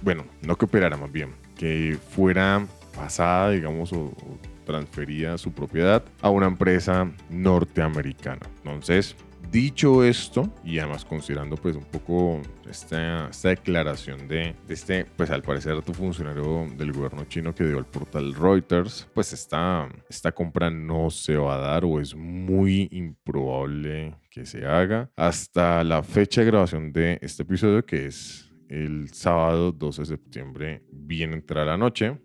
bueno 0.00 0.24
no 0.42 0.56
que 0.56 0.64
operara 0.64 0.96
más 0.96 1.12
bien 1.12 1.30
que 1.56 1.98
fuera 2.10 2.66
pasada 2.92 3.50
digamos 3.50 3.92
o, 3.92 4.04
o 4.04 4.38
transferida 4.64 5.38
su 5.38 5.52
propiedad 5.52 6.04
a 6.20 6.30
una 6.30 6.46
empresa 6.46 7.10
norteamericana. 7.30 8.46
Entonces, 8.58 9.16
dicho 9.50 10.04
esto, 10.04 10.50
y 10.64 10.78
además 10.78 11.04
considerando 11.04 11.56
pues 11.56 11.76
un 11.76 11.84
poco 11.84 12.40
esta, 12.68 13.28
esta 13.28 13.48
declaración 13.50 14.28
de, 14.28 14.54
de, 14.66 14.74
este, 14.74 15.04
pues 15.04 15.30
al 15.30 15.42
parecer 15.42 15.72
alto 15.72 15.92
funcionario 15.92 16.66
del 16.76 16.92
gobierno 16.92 17.24
chino 17.24 17.54
que 17.54 17.64
dio 17.64 17.78
al 17.78 17.86
portal 17.86 18.34
Reuters, 18.34 19.08
pues 19.12 19.32
esta, 19.32 19.88
esta 20.08 20.32
compra 20.32 20.70
no 20.70 21.10
se 21.10 21.36
va 21.36 21.56
a 21.56 21.58
dar 21.58 21.84
o 21.84 22.00
es 22.00 22.14
muy 22.14 22.88
improbable 22.92 24.14
que 24.30 24.46
se 24.46 24.64
haga 24.64 25.10
hasta 25.16 25.84
la 25.84 26.02
fecha 26.02 26.40
de 26.40 26.46
grabación 26.46 26.92
de 26.92 27.18
este 27.20 27.42
episodio 27.42 27.84
que 27.84 28.06
es 28.06 28.51
el 28.72 29.10
sábado 29.12 29.70
12 29.70 30.02
de 30.02 30.06
septiembre, 30.06 30.82
bien 30.90 31.34
entrar 31.34 31.66
la 31.66 31.76
noche, 31.76 32.18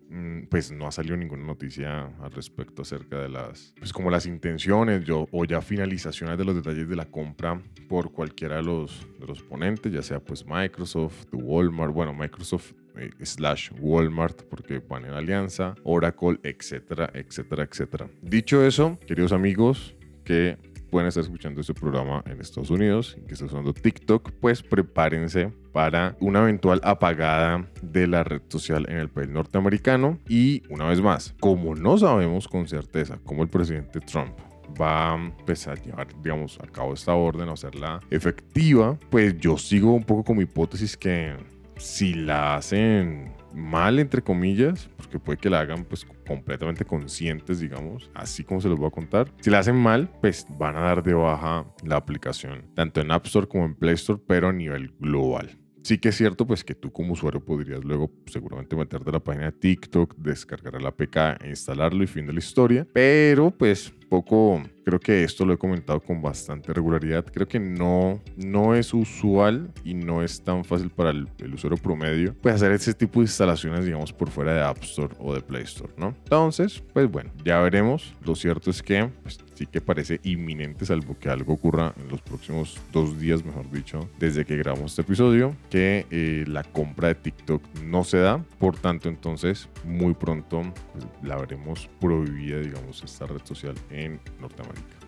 pues 0.48 0.72
no 0.72 0.86
ha 0.86 0.92
salido 0.92 1.14
ninguna 1.14 1.44
noticia 1.44 2.06
al 2.22 2.32
respecto 2.32 2.80
acerca 2.80 3.20
de 3.20 3.28
las, 3.28 3.74
pues 3.78 3.92
como 3.92 4.10
las 4.10 4.24
intenciones 4.24 5.04
yo, 5.04 5.28
o 5.30 5.44
ya 5.44 5.60
finalizaciones 5.60 6.38
de 6.38 6.44
los 6.46 6.54
detalles 6.54 6.88
de 6.88 6.96
la 6.96 7.04
compra 7.04 7.60
por 7.86 8.12
cualquiera 8.12 8.56
de 8.56 8.62
los, 8.62 9.06
de 9.20 9.26
los 9.26 9.42
ponentes, 9.42 9.92
ya 9.92 10.02
sea 10.02 10.20
pues 10.20 10.46
Microsoft, 10.46 11.26
Walmart, 11.32 11.92
bueno, 11.92 12.14
Microsoft 12.14 12.72
eh, 12.96 13.10
slash 13.22 13.70
Walmart 13.78 14.44
porque 14.44 14.78
van 14.78 15.04
en 15.04 15.12
alianza, 15.12 15.74
Oracle, 15.84 16.40
etcétera, 16.42 17.10
etcétera, 17.12 17.64
etcétera. 17.64 18.08
Dicho 18.22 18.64
eso, 18.64 18.98
queridos 19.06 19.32
amigos, 19.32 19.94
que 20.24 20.56
pueden 20.90 21.08
estar 21.08 21.22
escuchando 21.22 21.60
este 21.60 21.74
programa 21.74 22.22
en 22.26 22.40
Estados 22.40 22.70
Unidos, 22.70 23.16
que 23.26 23.34
está 23.34 23.46
usando 23.46 23.72
TikTok, 23.72 24.32
pues 24.40 24.62
prepárense 24.62 25.52
para 25.72 26.16
una 26.20 26.40
eventual 26.40 26.80
apagada 26.82 27.68
de 27.82 28.06
la 28.06 28.24
red 28.24 28.42
social 28.48 28.86
en 28.88 28.96
el 28.96 29.08
país 29.08 29.28
norteamericano. 29.28 30.18
Y 30.28 30.62
una 30.68 30.86
vez 30.86 31.00
más, 31.00 31.34
como 31.40 31.74
no 31.74 31.98
sabemos 31.98 32.48
con 32.48 32.66
certeza 32.66 33.18
cómo 33.24 33.42
el 33.42 33.48
presidente 33.48 34.00
Trump 34.00 34.32
va 34.80 35.32
pues, 35.46 35.66
a 35.66 35.74
llevar, 35.74 36.08
digamos, 36.22 36.58
a 36.60 36.66
cabo 36.66 36.94
esta 36.94 37.14
orden, 37.14 37.48
a 37.48 37.52
hacerla 37.52 38.00
efectiva, 38.10 38.98
pues 39.10 39.38
yo 39.38 39.56
sigo 39.56 39.92
un 39.92 40.04
poco 40.04 40.24
con 40.24 40.36
mi 40.36 40.44
hipótesis 40.44 40.96
que 40.96 41.34
si 41.76 42.14
la 42.14 42.56
hacen 42.56 43.32
mal, 43.54 43.98
entre 43.98 44.22
comillas, 44.22 44.90
porque 45.08 45.24
puede 45.24 45.38
que 45.38 45.48
la 45.48 45.60
hagan 45.60 45.84
pues 45.84 46.06
completamente 46.26 46.84
conscientes, 46.84 47.60
digamos, 47.60 48.10
así 48.14 48.44
como 48.44 48.60
se 48.60 48.68
los 48.68 48.78
voy 48.78 48.88
a 48.88 48.90
contar. 48.90 49.32
Si 49.40 49.50
la 49.50 49.60
hacen 49.60 49.76
mal, 49.76 50.10
pues 50.20 50.46
van 50.58 50.76
a 50.76 50.80
dar 50.80 51.02
de 51.02 51.14
baja 51.14 51.64
la 51.84 51.96
aplicación, 51.96 52.66
tanto 52.74 53.00
en 53.00 53.10
App 53.10 53.24
Store 53.26 53.48
como 53.48 53.64
en 53.64 53.74
Play 53.74 53.94
Store, 53.94 54.20
pero 54.26 54.48
a 54.48 54.52
nivel 54.52 54.92
global. 54.98 55.58
Sí 55.82 55.96
que 55.96 56.10
es 56.10 56.16
cierto, 56.16 56.46
pues 56.46 56.64
que 56.64 56.74
tú 56.74 56.92
como 56.92 57.14
usuario 57.14 57.42
podrías 57.42 57.82
luego 57.82 58.10
seguramente 58.26 58.76
meterte 58.76 59.08
a 59.08 59.12
la 59.14 59.20
página 59.20 59.46
de 59.46 59.52
TikTok, 59.52 60.16
descargar 60.16 60.82
la 60.82 60.90
APK, 60.90 61.46
instalarlo 61.46 62.04
y 62.04 62.06
fin 62.06 62.26
de 62.26 62.34
la 62.34 62.40
historia, 62.40 62.86
pero 62.92 63.50
pues 63.50 63.94
poco, 64.08 64.62
creo 64.84 64.98
que 64.98 65.22
esto 65.24 65.44
lo 65.44 65.52
he 65.52 65.58
comentado 65.58 66.00
con 66.00 66.22
bastante 66.22 66.72
regularidad, 66.72 67.24
creo 67.24 67.46
que 67.46 67.60
no, 67.60 68.20
no 68.36 68.74
es 68.74 68.94
usual 68.94 69.70
y 69.84 69.94
no 69.94 70.22
es 70.22 70.42
tan 70.42 70.64
fácil 70.64 70.90
para 70.90 71.10
el, 71.10 71.28
el, 71.38 71.54
usuario 71.54 71.76
promedio 71.76 72.34
pues 72.40 72.54
hacer 72.54 72.72
ese 72.72 72.94
tipo 72.94 73.20
de 73.20 73.24
instalaciones 73.24 73.84
digamos 73.84 74.12
por 74.12 74.30
fuera 74.30 74.54
de 74.54 74.62
App 74.62 74.82
Store 74.82 75.14
o 75.18 75.34
de 75.34 75.40
Play 75.40 75.64
Store, 75.64 75.92
¿no? 75.96 76.14
Entonces, 76.24 76.82
pues 76.92 77.10
bueno, 77.10 77.30
ya 77.44 77.60
veremos, 77.60 78.14
lo 78.24 78.34
cierto 78.34 78.70
es 78.70 78.82
que 78.82 79.10
pues, 79.22 79.38
sí 79.54 79.66
que 79.66 79.80
parece 79.80 80.20
inminente 80.22 80.86
salvo 80.86 81.18
que 81.18 81.28
algo 81.28 81.54
ocurra 81.54 81.92
en 82.00 82.08
los 82.08 82.22
próximos 82.22 82.78
dos 82.92 83.18
días, 83.18 83.44
mejor 83.44 83.70
dicho, 83.70 84.08
desde 84.18 84.44
que 84.44 84.56
grabamos 84.56 84.92
este 84.92 85.02
episodio, 85.02 85.54
que 85.68 86.06
eh, 86.10 86.44
la 86.46 86.62
compra 86.62 87.08
de 87.08 87.16
TikTok 87.16 87.62
no 87.84 88.04
se 88.04 88.18
da, 88.18 88.42
por 88.58 88.76
tanto 88.78 89.08
entonces 89.08 89.68
muy 89.84 90.14
pronto 90.14 90.62
pues, 90.92 91.06
la 91.22 91.36
veremos 91.36 91.90
prohibida 92.00 92.58
digamos 92.58 93.02
esta 93.02 93.26
red 93.26 93.40
social 93.44 93.74
en 93.90 93.97
Norteamérica. 94.40 94.98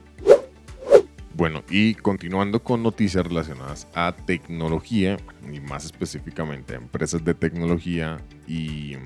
Bueno, 1.34 1.62
y 1.70 1.94
continuando 1.94 2.62
con 2.62 2.82
noticias 2.82 3.24
relacionadas 3.24 3.86
a 3.94 4.14
tecnología 4.26 5.16
y 5.50 5.60
más 5.60 5.84
específicamente 5.84 6.74
a 6.74 6.76
empresas 6.76 7.24
de 7.24 7.34
tecnología 7.34 8.20
y, 8.46 8.96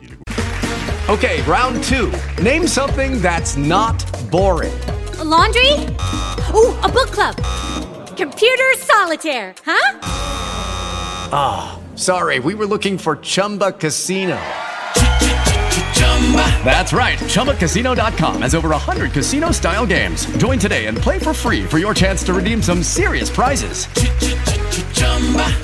y 0.00 0.08
Okay, 1.08 1.42
round 1.42 1.82
two. 1.82 2.12
Name 2.42 2.66
something 2.68 3.20
that's 3.20 3.56
not 3.56 4.04
boring. 4.30 4.72
A 5.18 5.24
laundry? 5.24 5.72
Ooh, 6.54 6.78
a 6.82 6.88
book 6.88 7.10
club. 7.10 7.34
Computer 8.16 8.72
solitaire, 8.78 9.54
huh? 9.64 9.98
Ah, 11.34 11.78
oh, 11.78 11.96
sorry, 11.96 12.38
we 12.38 12.54
were 12.54 12.66
looking 12.66 12.98
for 12.98 13.16
Chumba 13.16 13.72
Casino. 13.72 14.38
That's 16.64 16.94
right. 16.94 17.18
ChumbaCasino.com 17.18 18.42
has 18.42 18.54
over 18.54 18.70
100 18.70 19.12
casino 19.12 19.50
style 19.50 19.84
games. 19.84 20.24
Join 20.38 20.58
today 20.58 20.86
and 20.86 20.96
play 20.96 21.18
for 21.18 21.34
free 21.34 21.64
for 21.64 21.78
your 21.78 21.92
chance 21.92 22.24
to 22.24 22.32
redeem 22.32 22.62
some 22.62 22.82
serious 22.82 23.28
prizes. 23.28 23.86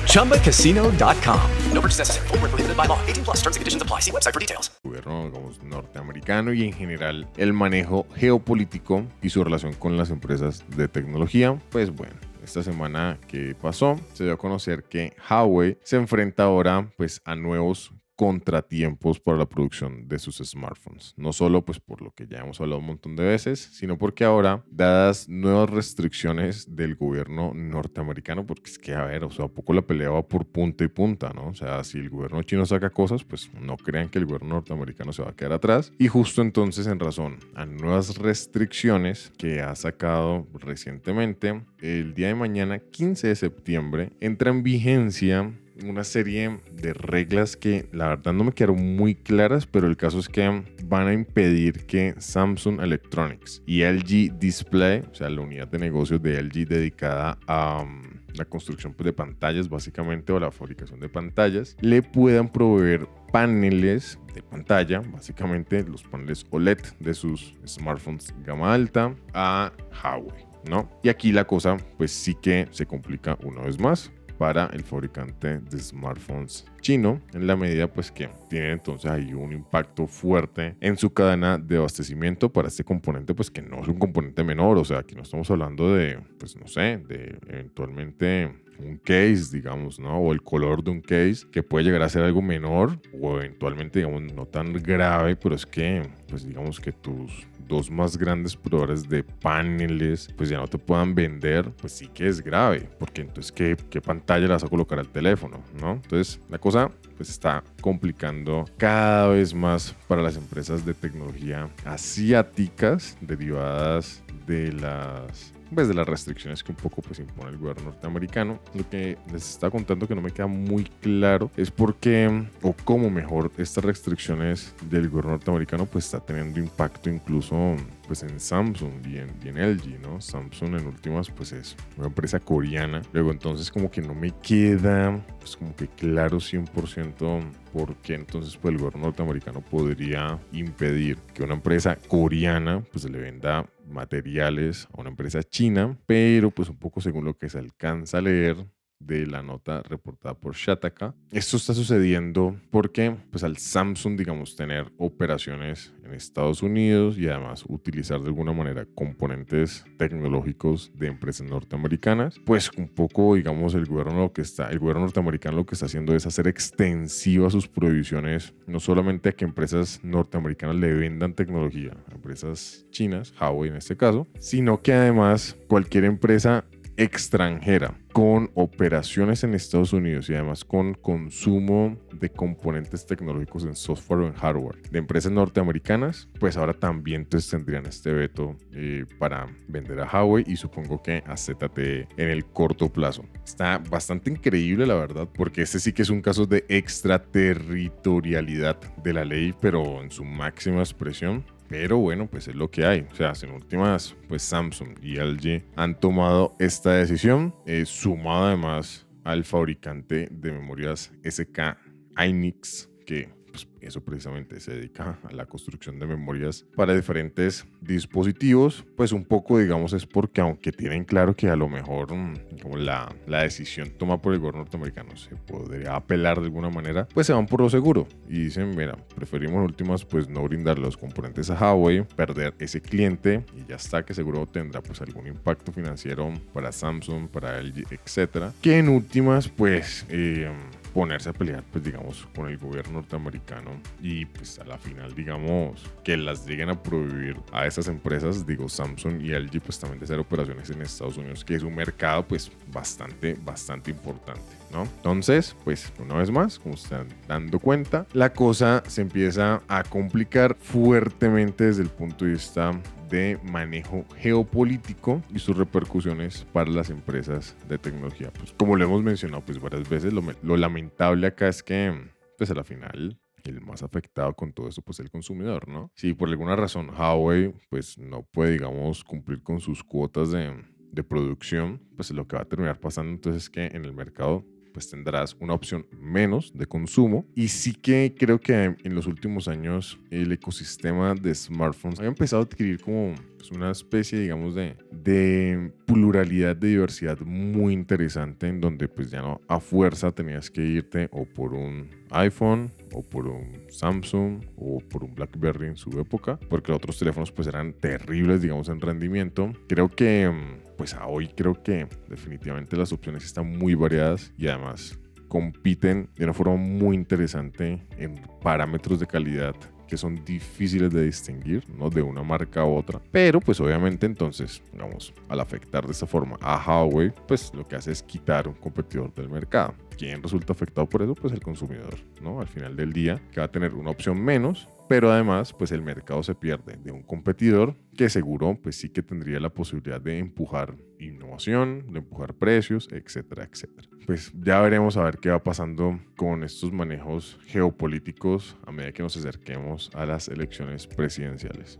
ChumbaCasino.com. 0.05 1.41
No 1.73 1.81
purchase 1.81 1.99
necessary. 1.99 2.27
Full 2.27 2.37
prohibited 2.37 2.77
by 2.77 2.85
law. 2.85 2.99
18 3.07 3.23
plus 3.23 3.37
terms 3.37 3.55
and 3.55 3.61
conditions 3.61 3.81
apply. 3.81 4.01
See 4.01 4.11
website 4.11 4.33
for 4.33 4.39
details. 4.39 4.69
Gobierno 4.83 5.31
norteamericano 5.63 6.53
y 6.53 6.63
en 6.63 6.73
general 6.73 7.27
el 7.37 7.53
manejo 7.53 8.05
geopolítico 8.15 9.05
y 9.21 9.29
su 9.29 9.43
relación 9.43 9.73
con 9.73 9.97
las 9.97 10.11
empresas 10.11 10.63
de 10.75 10.87
tecnología. 10.87 11.57
Pues 11.71 11.89
bueno. 11.91 12.15
Esta 12.43 12.63
semana 12.63 13.19
que 13.27 13.53
pasó, 13.53 13.99
se 14.13 14.23
dio 14.23 14.33
a 14.33 14.37
conocer 14.37 14.83
que 14.83 15.13
Huawei 15.29 15.77
se 15.83 15.97
enfrenta 15.97 16.43
ahora 16.43 16.89
pues 16.97 17.21
a 17.25 17.35
nuevos 17.35 17.91
contratiempos 18.19 19.17
para 19.17 19.37
la 19.37 19.47
producción 19.47 20.09
de 20.09 20.19
sus 20.19 20.39
smartphones. 20.39 21.13
No 21.15 21.31
solo 21.31 21.63
pues 21.63 21.79
por 21.79 22.01
lo 22.01 22.11
que 22.11 22.27
ya 22.27 22.39
hemos 22.39 22.59
hablado 22.59 22.81
un 22.81 22.87
montón 22.87 23.15
de 23.15 23.23
veces, 23.23 23.69
sino 23.71 23.97
porque 23.97 24.25
ahora, 24.25 24.61
dadas 24.69 25.29
nuevas 25.29 25.69
restricciones 25.69 26.75
del 26.75 26.95
gobierno 26.95 27.53
norteamericano, 27.53 28.45
porque 28.45 28.71
es 28.71 28.77
que, 28.77 28.93
a 28.93 29.05
ver, 29.05 29.23
o 29.23 29.31
sea, 29.31 29.45
a 29.45 29.47
poco 29.47 29.71
la 29.71 29.83
pelea 29.83 30.09
va 30.09 30.27
por 30.27 30.45
punta 30.45 30.83
y 30.83 30.89
punta, 30.89 31.31
¿no? 31.33 31.47
O 31.47 31.53
sea, 31.53 31.81
si 31.85 31.97
el 31.97 32.09
gobierno 32.09 32.43
chino 32.43 32.65
saca 32.65 32.89
cosas, 32.89 33.23
pues 33.23 33.49
no 33.57 33.77
crean 33.77 34.09
que 34.09 34.19
el 34.19 34.25
gobierno 34.25 34.55
norteamericano 34.55 35.13
se 35.13 35.23
va 35.23 35.29
a 35.29 35.33
quedar 35.33 35.53
atrás. 35.53 35.93
Y 35.97 36.09
justo 36.09 36.41
entonces, 36.41 36.87
en 36.87 36.99
razón 36.99 37.37
a 37.55 37.65
nuevas 37.65 38.17
restricciones 38.17 39.31
que 39.37 39.61
ha 39.61 39.73
sacado 39.75 40.45
recientemente, 40.55 41.63
el 41.79 42.13
día 42.15 42.27
de 42.27 42.35
mañana, 42.35 42.79
15 42.79 43.29
de 43.29 43.35
septiembre, 43.37 44.11
entra 44.19 44.51
en 44.51 44.61
vigencia 44.61 45.53
una 45.85 46.03
serie 46.03 46.59
de 46.71 46.93
reglas 46.93 47.55
que 47.55 47.87
la 47.91 48.09
verdad 48.09 48.33
no 48.33 48.43
me 48.43 48.51
quedaron 48.51 48.95
muy 48.95 49.15
claras, 49.15 49.65
pero 49.65 49.87
el 49.87 49.97
caso 49.97 50.19
es 50.19 50.27
que 50.27 50.63
van 50.83 51.07
a 51.07 51.13
impedir 51.13 51.85
que 51.85 52.15
Samsung 52.17 52.81
Electronics 52.81 53.61
y 53.65 53.83
LG 53.83 54.39
Display, 54.39 55.03
o 55.11 55.15
sea, 55.15 55.29
la 55.29 55.41
unidad 55.41 55.67
de 55.67 55.79
negocios 55.79 56.21
de 56.21 56.41
LG 56.41 56.67
dedicada 56.67 57.37
a 57.47 57.81
um, 57.83 58.01
la 58.33 58.45
construcción 58.45 58.93
pues, 58.93 59.05
de 59.05 59.13
pantallas 59.13 59.69
básicamente 59.69 60.31
o 60.31 60.39
la 60.39 60.51
fabricación 60.51 60.99
de 60.99 61.09
pantallas, 61.09 61.75
le 61.81 62.01
puedan 62.01 62.49
proveer 62.51 63.07
paneles 63.31 64.19
de 64.33 64.41
pantalla, 64.41 65.01
básicamente 65.01 65.83
los 65.83 66.03
paneles 66.03 66.45
OLED 66.49 66.79
de 66.99 67.13
sus 67.13 67.55
smartphones 67.65 68.33
gama 68.45 68.73
alta 68.73 69.15
a 69.33 69.71
Huawei, 70.03 70.45
¿no? 70.69 70.89
Y 71.03 71.09
aquí 71.09 71.31
la 71.31 71.45
cosa 71.45 71.77
pues 71.97 72.11
sí 72.11 72.35
que 72.35 72.67
se 72.71 72.85
complica 72.85 73.37
una 73.43 73.61
vez 73.61 73.79
más 73.79 74.11
para 74.39 74.67
el 74.67 74.83
fabricante 74.83 75.59
de 75.59 75.79
smartphones 75.79 76.65
chino, 76.79 77.21
en 77.33 77.45
la 77.45 77.57
medida 77.57 77.91
pues 77.91 78.09
que 78.09 78.29
tiene 78.49 78.71
entonces 78.71 79.11
ahí 79.11 79.33
un 79.33 79.51
impacto 79.51 80.07
fuerte 80.07 80.77
en 80.79 80.97
su 80.97 81.13
cadena 81.13 81.57
de 81.57 81.75
abastecimiento 81.75 82.51
para 82.51 82.69
este 82.69 82.85
componente 82.85 83.35
pues 83.35 83.51
que 83.51 83.61
no 83.61 83.81
es 83.81 83.89
un 83.89 83.99
componente 83.99 84.43
menor, 84.45 84.77
o 84.77 84.85
sea, 84.85 84.99
aquí 84.99 85.13
no 85.13 85.23
estamos 85.23 85.51
hablando 85.51 85.93
de 85.93 86.17
pues 86.39 86.55
no 86.55 86.67
sé, 86.67 87.01
de 87.05 87.37
eventualmente 87.47 88.49
un 88.79 88.97
case, 88.97 89.49
digamos, 89.51 89.99
¿no? 89.99 90.17
O 90.19 90.31
el 90.31 90.41
color 90.41 90.81
de 90.83 90.91
un 90.91 91.01
case 91.01 91.45
que 91.51 91.61
puede 91.63 91.83
llegar 91.83 92.01
a 92.01 92.07
ser 92.07 92.23
algo 92.23 92.41
menor 92.41 92.97
o 93.21 93.37
eventualmente, 93.37 93.99
digamos, 93.99 94.33
no 94.33 94.45
tan 94.45 94.71
grave, 94.71 95.35
pero 95.35 95.55
es 95.55 95.65
que, 95.65 96.01
pues 96.29 96.45
digamos 96.45 96.79
que 96.79 96.93
tus 96.93 97.45
dos 97.69 97.89
más 97.89 98.17
grandes 98.17 98.57
proveedores 98.57 99.07
de 99.07 99.23
paneles, 99.23 100.27
pues 100.35 100.49
ya 100.49 100.57
no 100.57 100.67
te 100.67 100.77
puedan 100.77 101.15
vender, 101.15 101.71
pues 101.79 101.93
sí 101.93 102.07
que 102.07 102.27
es 102.27 102.41
grave, 102.41 102.89
porque 102.99 103.21
entonces, 103.21 103.51
¿qué, 103.53 103.77
qué 103.89 104.01
pantalla 104.01 104.47
le 104.47 104.53
vas 104.53 104.63
a 104.65 104.67
colocar 104.67 104.99
al 104.99 105.07
teléfono, 105.07 105.61
¿no? 105.79 105.93
Entonces, 105.93 106.41
la 106.49 106.57
cosa 106.57 106.91
pues 107.15 107.29
está 107.29 107.63
complicando 107.81 108.65
cada 108.77 109.27
vez 109.27 109.53
más 109.53 109.95
para 110.07 110.21
las 110.21 110.35
empresas 110.35 110.85
de 110.85 110.93
tecnología 110.93 111.69
asiáticas 111.85 113.17
derivadas 113.21 114.23
de 114.47 114.73
las 114.73 115.53
pues, 115.73 115.87
de 115.87 115.93
las 115.93 116.07
restricciones 116.07 116.63
que 116.63 116.71
un 116.71 116.77
poco 116.77 117.01
pues 117.01 117.19
impone 117.19 117.51
el 117.51 117.57
gobierno 117.57 117.83
norteamericano. 117.85 118.59
Lo 118.73 118.87
que 118.89 119.17
les 119.31 119.49
está 119.49 119.69
contando 119.69 120.07
que 120.07 120.15
no 120.15 120.21
me 120.21 120.31
queda 120.31 120.47
muy 120.47 120.83
claro 121.01 121.51
es 121.57 121.71
por 121.71 121.95
qué 121.95 122.47
o 122.61 122.73
cómo 122.83 123.09
mejor 123.09 123.51
estas 123.57 123.83
restricciones 123.83 124.73
del 124.89 125.09
gobierno 125.09 125.31
norteamericano 125.31 125.85
pues 125.85 126.05
está 126.05 126.19
teniendo 126.19 126.59
impacto 126.59 127.09
incluso 127.09 127.75
pues 128.07 128.23
en 128.23 128.39
Samsung 128.39 129.05
y 129.05 129.17
en, 129.17 129.29
LG, 129.55 129.99
¿no? 130.01 130.19
Samsung 130.19 130.79
en 130.79 130.87
últimas 130.87 131.29
pues 131.29 131.51
es 131.51 131.75
una 131.97 132.07
empresa 132.07 132.39
coreana. 132.39 133.01
Luego 133.13 133.31
entonces 133.31 133.71
como 133.71 133.91
que 133.91 134.01
no 134.01 134.15
me 134.15 134.31
queda 134.31 135.19
pues 135.39 135.55
como 135.55 135.75
que 135.75 135.87
claro 135.87 136.37
100% 136.37 137.41
por 137.73 137.95
qué 137.97 138.15
entonces 138.15 138.57
pues 138.57 138.73
el 138.73 138.79
gobierno 138.79 139.03
norteamericano 139.03 139.61
podría 139.61 140.39
impedir 140.51 141.17
que 141.33 141.43
una 141.43 141.55
empresa 141.55 141.95
coreana 141.95 142.83
pues 142.91 143.09
le 143.09 143.19
venda 143.19 143.65
materiales 143.87 144.87
a 144.93 145.01
una 145.01 145.09
empresa 145.09 145.43
china, 145.43 145.97
pero 146.05 146.51
pues 146.51 146.69
un 146.69 146.77
poco 146.77 147.01
según 147.01 147.25
lo 147.25 147.37
que 147.37 147.49
se 147.49 147.59
alcanza 147.59 148.19
a 148.19 148.21
leer 148.21 148.57
de 148.99 149.25
la 149.25 149.41
nota 149.41 149.81
reportada 149.83 150.35
por 150.35 150.55
Shataka. 150.55 151.15
Esto 151.31 151.57
está 151.57 151.73
sucediendo 151.73 152.55
porque 152.69 153.15
pues 153.31 153.43
al 153.43 153.57
Samsung, 153.57 154.17
digamos, 154.17 154.55
tener 154.55 154.91
operaciones 154.97 155.93
en 156.03 156.13
Estados 156.13 156.61
Unidos 156.63 157.17
y 157.17 157.27
además 157.27 157.63
utilizar 157.67 158.19
de 158.19 158.27
alguna 158.27 158.51
manera 158.51 158.85
componentes 158.95 159.85
tecnológicos 159.97 160.91
de 160.95 161.07
empresas 161.07 161.47
norteamericanas, 161.47 162.39
pues 162.45 162.71
un 162.77 162.87
poco, 162.89 163.35
digamos, 163.35 163.73
el 163.73 163.85
gobierno 163.85 164.19
lo 164.19 164.33
que 164.33 164.41
está, 164.41 164.69
el 164.69 164.79
gobierno 164.79 165.03
norteamericano 165.03 165.57
lo 165.57 165.65
que 165.65 165.75
está 165.75 165.85
haciendo 165.85 166.15
es 166.15 166.25
hacer 166.25 166.47
extensivas 166.47 167.53
sus 167.53 167.67
prohibiciones, 167.67 168.53
no 168.67 168.79
solamente 168.79 169.29
a 169.29 169.31
que 169.31 169.45
empresas 169.45 169.99
norteamericanas 170.03 170.75
le 170.75 170.93
vendan 170.93 171.33
tecnología 171.33 171.95
a 172.09 172.15
empresas 172.15 172.85
chinas, 172.91 173.33
Huawei 173.39 173.69
en 173.69 173.77
este 173.77 173.95
caso, 173.95 174.27
sino 174.39 174.81
que 174.81 174.93
además 174.93 175.55
cualquier 175.67 176.05
empresa 176.05 176.65
extranjera 176.99 177.97
con 178.11 178.51
operaciones 178.55 179.45
en 179.45 179.53
Estados 179.53 179.93
Unidos 179.93 180.29
y 180.29 180.33
además 180.33 180.65
con 180.65 180.95
consumo 180.95 181.97
de 182.11 182.29
componentes 182.29 183.05
tecnológicos 183.05 183.63
en 183.63 183.73
software 183.73 184.19
o 184.19 184.27
en 184.27 184.33
hardware 184.33 184.81
de 184.91 184.99
empresas 184.99 185.31
norteamericanas, 185.31 186.27
pues 186.39 186.57
ahora 186.57 186.73
también 186.73 187.21
entonces 187.21 187.49
tendrían 187.49 187.85
este 187.85 188.11
veto 188.11 188.57
eh, 188.73 189.05
para 189.17 189.47
vender 189.69 190.01
a 190.01 190.09
Huawei 190.11 190.43
y 190.45 190.57
supongo 190.57 191.01
que 191.01 191.23
a 191.25 191.37
ZTE 191.37 192.09
en 192.17 192.29
el 192.29 192.43
corto 192.45 192.91
plazo. 192.91 193.23
Está 193.45 193.77
bastante 193.77 194.29
increíble 194.29 194.85
la 194.85 194.95
verdad, 194.95 195.29
porque 195.33 195.61
este 195.61 195.79
sí 195.79 195.93
que 195.93 196.01
es 196.01 196.09
un 196.09 196.21
caso 196.21 196.45
de 196.45 196.65
extraterritorialidad 196.67 198.77
de 199.03 199.13
la 199.13 199.23
ley, 199.23 199.55
pero 199.61 200.01
en 200.01 200.11
su 200.11 200.25
máxima 200.25 200.81
expresión 200.81 201.45
pero 201.69 201.99
bueno, 201.99 202.27
pues 202.27 202.47
es 202.47 202.55
lo 202.55 202.69
que 202.69 202.83
hay. 202.83 203.05
O 203.11 203.15
sea, 203.15 203.31
en 203.43 203.51
últimas, 203.51 204.15
pues 204.27 204.41
Samsung 204.41 204.97
y 205.01 205.17
LG 205.17 205.63
han 205.75 205.97
tomado 205.99 206.55
esta 206.59 206.95
decisión, 206.95 207.55
eh, 207.65 207.85
sumado 207.85 208.47
además 208.47 209.07
al 209.23 209.45
fabricante 209.45 210.27
de 210.31 210.51
memorias 210.51 211.11
SK 211.23 211.77
Hynix, 212.17 212.89
que 213.05 213.29
pues, 213.65 213.89
eso 213.89 214.01
precisamente 214.01 214.59
se 214.59 214.73
dedica 214.73 215.19
a 215.23 215.33
la 215.33 215.45
construcción 215.45 215.99
de 215.99 216.07
memorias 216.07 216.65
para 216.75 216.95
diferentes 216.95 217.65
dispositivos, 217.81 218.85
pues 218.95 219.11
un 219.11 219.25
poco 219.25 219.57
digamos 219.57 219.93
es 219.93 220.05
porque 220.05 220.41
aunque 220.41 220.71
tienen 220.71 221.05
claro 221.05 221.35
que 221.35 221.49
a 221.49 221.55
lo 221.55 221.69
mejor 221.69 222.13
mm, 222.13 222.59
como 222.61 222.77
la, 222.77 223.13
la 223.27 223.43
decisión 223.43 223.91
tomada 223.91 224.21
por 224.21 224.33
el 224.33 224.39
gobierno 224.39 224.61
norteamericano 224.61 225.15
se 225.15 225.35
podría 225.35 225.95
apelar 225.95 226.39
de 226.39 226.45
alguna 226.45 226.69
manera, 226.69 227.07
pues 227.13 227.27
se 227.27 227.33
van 227.33 227.45
por 227.45 227.61
lo 227.61 227.69
seguro 227.69 228.07
y 228.27 228.43
dicen, 228.43 228.75
mira, 228.75 228.95
preferimos 229.15 229.63
últimas 229.63 230.05
pues 230.05 230.29
no 230.29 230.43
brindar 230.43 230.79
los 230.79 230.97
componentes 230.97 231.49
a 231.49 231.55
Huawei, 231.55 232.03
perder 232.15 232.53
ese 232.59 232.81
cliente 232.81 233.43
y 233.57 233.69
ya 233.69 233.75
está 233.75 234.03
que 234.03 234.13
seguro 234.13 234.45
tendrá 234.47 234.81
pues 234.81 235.01
algún 235.01 235.27
impacto 235.27 235.71
financiero 235.71 236.33
para 236.53 236.71
Samsung, 236.71 237.27
para 237.27 237.61
LG, 237.61 237.87
etcétera, 237.91 238.53
que 238.61 238.77
en 238.77 238.89
últimas 238.89 239.47
pues 239.49 240.05
eh, 240.09 240.51
ponerse 240.93 241.29
a 241.29 241.33
pelear, 241.33 241.63
pues 241.71 241.83
digamos, 241.83 242.27
con 242.35 242.49
el 242.49 242.57
gobierno 242.57 242.93
norteamericano 242.93 243.71
y 244.01 244.25
pues 244.25 244.59
a 244.59 244.65
la 244.65 244.77
final, 244.77 245.13
digamos, 245.13 245.83
que 246.03 246.17
las 246.17 246.45
lleguen 246.45 246.69
a 246.69 246.81
prohibir 246.81 247.37
a 247.51 247.65
esas 247.65 247.87
empresas, 247.87 248.45
digo, 248.45 248.67
Samsung 248.69 249.21
y 249.21 249.29
LG, 249.29 249.61
pues 249.61 249.79
también 249.79 249.99
de 249.99 250.05
hacer 250.05 250.19
operaciones 250.19 250.69
en 250.69 250.81
Estados 250.81 251.17
Unidos, 251.17 251.43
que 251.45 251.55
es 251.55 251.63
un 251.63 251.75
mercado 251.75 252.27
pues 252.27 252.51
bastante, 252.71 253.37
bastante 253.43 253.91
importante, 253.91 254.41
¿no? 254.71 254.83
Entonces, 254.83 255.55
pues 255.63 255.91
una 255.99 256.15
vez 256.15 256.31
más, 256.31 256.59
como 256.59 256.75
se 256.77 256.83
están 256.83 257.07
dando 257.27 257.59
cuenta, 257.59 258.05
la 258.13 258.33
cosa 258.33 258.83
se 258.87 259.01
empieza 259.01 259.61
a 259.67 259.83
complicar 259.83 260.55
fuertemente 260.59 261.65
desde 261.65 261.83
el 261.83 261.89
punto 261.89 262.25
de 262.25 262.31
vista 262.31 262.71
de 263.09 263.39
manejo 263.43 264.05
geopolítico 264.17 265.21
y 265.33 265.39
sus 265.39 265.57
repercusiones 265.57 266.45
para 266.53 266.69
las 266.69 266.89
empresas 266.89 267.55
de 267.67 267.77
tecnología. 267.77 268.31
Pues 268.31 268.53
como 268.53 268.75
lo 268.75 268.85
hemos 268.85 269.03
mencionado 269.03 269.43
pues 269.43 269.59
varias 269.59 269.87
veces, 269.89 270.13
lo, 270.13 270.57
lamentable 270.57 271.27
acá 271.27 271.47
es 271.47 271.63
que 271.63 271.93
pues 272.37 272.51
a 272.51 272.55
la 272.55 272.63
final 272.63 273.19
el 273.43 273.61
más 273.61 273.83
afectado 273.83 274.33
con 274.33 274.53
todo 274.53 274.67
eso 274.67 274.81
pues 274.81 274.99
el 274.99 275.09
consumidor, 275.09 275.67
¿no? 275.67 275.91
Si 275.95 276.13
por 276.13 276.29
alguna 276.29 276.55
razón 276.55 276.89
Huawei 276.89 277.53
pues 277.69 277.97
no 277.97 278.23
puede 278.23 278.51
digamos 278.51 279.03
cumplir 279.03 279.41
con 279.41 279.59
sus 279.59 279.83
cuotas 279.83 280.31
de, 280.31 280.53
de 280.91 281.03
producción, 281.03 281.81
pues 281.95 282.11
lo 282.11 282.27
que 282.27 282.35
va 282.35 282.43
a 282.43 282.45
terminar 282.45 282.79
pasando 282.79 283.11
entonces 283.11 283.43
es 283.43 283.49
que 283.49 283.65
en 283.65 283.85
el 283.85 283.93
mercado 283.93 284.45
pues 284.73 284.89
tendrás 284.89 285.35
una 285.39 285.53
opción 285.53 285.85
menos 285.99 286.51
de 286.53 286.65
consumo. 286.65 287.25
Y 287.35 287.49
sí 287.49 287.73
que 287.73 288.15
creo 288.17 288.39
que 288.39 288.75
en 288.83 288.95
los 288.95 289.07
últimos 289.07 289.47
años 289.47 289.97
el 290.09 290.31
ecosistema 290.31 291.15
de 291.15 291.33
smartphones 291.35 291.99
ha 291.99 292.05
empezado 292.05 292.41
a 292.41 292.45
adquirir 292.45 292.79
como 292.79 293.15
pues, 293.39 293.51
una 293.51 293.71
especie, 293.71 294.19
digamos, 294.19 294.53
de, 294.53 294.75
de 294.91 295.71
pluralidad, 295.85 296.55
de 296.55 296.67
diversidad 296.67 297.19
muy 297.21 297.73
interesante 297.73 298.47
en 298.47 298.59
donde 298.59 298.89
pues 298.89 299.09
ya 299.09 299.21
no 299.21 299.39
a 299.47 299.59
fuerza 299.61 300.11
tenías 300.11 300.51
que 300.51 300.61
irte 300.61 301.07
o 301.11 301.25
por 301.25 301.53
un 301.53 301.89
iPhone 302.11 302.69
o 302.93 303.01
por 303.01 303.27
un 303.27 303.63
Samsung 303.69 304.43
o 304.57 304.79
por 304.79 305.05
un 305.05 305.15
BlackBerry 305.15 305.67
en 305.67 305.77
su 305.77 305.89
época, 305.99 306.37
porque 306.49 306.71
los 306.71 306.77
otros 306.77 306.99
teléfonos 306.99 307.31
pues 307.31 307.47
eran 307.47 307.73
terribles, 307.73 308.41
digamos, 308.41 308.67
en 308.67 308.81
rendimiento. 308.81 309.51
Creo 309.67 309.87
que 309.87 310.29
pues 310.77 310.93
a 310.93 311.07
hoy 311.07 311.29
creo 311.29 311.63
que 311.63 311.87
definitivamente 312.09 312.75
las 312.75 312.91
opciones 312.91 313.23
están 313.23 313.57
muy 313.57 313.73
variadas 313.73 314.33
y 314.37 314.47
además 314.47 314.99
compiten 315.29 316.09
de 316.17 316.25
una 316.25 316.33
forma 316.33 316.57
muy 316.57 316.95
interesante 316.95 317.85
en 317.97 318.21
parámetros 318.41 318.99
de 318.99 319.07
calidad 319.07 319.55
que 319.89 319.97
son 319.97 320.23
difíciles 320.23 320.91
de 320.93 321.03
distinguir, 321.03 321.63
¿no? 321.77 321.89
De 321.89 322.01
una 322.01 322.23
marca 322.23 322.61
a 322.61 322.65
otra. 322.65 323.01
Pero 323.11 323.39
pues 323.41 323.59
obviamente 323.59 324.05
entonces, 324.05 324.61
vamos, 324.77 325.13
al 325.27 325.39
afectar 325.39 325.85
de 325.85 325.91
esta 325.91 326.05
forma 326.05 326.37
a 326.41 326.57
Huawei, 326.57 327.11
pues 327.27 327.51
lo 327.53 327.67
que 327.67 327.75
hace 327.75 327.91
es 327.91 328.03
quitar 328.03 328.47
un 328.47 328.53
competidor 328.53 329.13
del 329.13 329.29
mercado. 329.29 329.73
¿Quién 329.97 330.21
resulta 330.21 330.53
afectado 330.53 330.87
por 330.87 331.01
eso? 331.01 331.15
Pues 331.15 331.33
el 331.33 331.41
consumidor, 331.41 331.95
¿no? 332.21 332.39
Al 332.39 332.47
final 332.47 332.75
del 332.75 332.93
día, 332.93 333.19
que 333.31 333.41
va 333.41 333.47
a 333.47 333.51
tener 333.51 333.73
una 333.73 333.89
opción 333.91 334.23
menos 334.23 334.67
pero 334.89 335.11
además 335.11 335.53
pues 335.53 335.71
el 335.71 335.83
mercado 335.83 336.23
se 336.23 336.33
pierde 336.33 336.75
de 336.83 336.91
un 336.91 337.03
competidor 337.03 337.75
que 337.95 338.09
seguro 338.09 338.59
pues 338.61 338.75
sí 338.75 338.89
que 338.89 339.03
tendría 339.03 339.39
la 339.39 339.51
posibilidad 339.51 340.01
de 340.01 340.17
empujar 340.17 340.75
innovación, 340.99 341.85
de 341.93 341.99
empujar 341.99 342.33
precios, 342.33 342.89
etcétera, 342.91 343.47
etcétera. 343.49 343.87
Pues 344.07 344.33
ya 344.43 344.59
veremos 344.59 344.97
a 344.97 345.03
ver 345.03 345.19
qué 345.19 345.29
va 345.29 345.43
pasando 345.43 345.99
con 346.17 346.43
estos 346.43 346.73
manejos 346.73 347.39
geopolíticos 347.45 348.57
a 348.65 348.71
medida 348.71 348.91
que 348.91 349.03
nos 349.03 349.15
acerquemos 349.15 349.91
a 349.93 350.07
las 350.07 350.27
elecciones 350.27 350.87
presidenciales. 350.87 351.77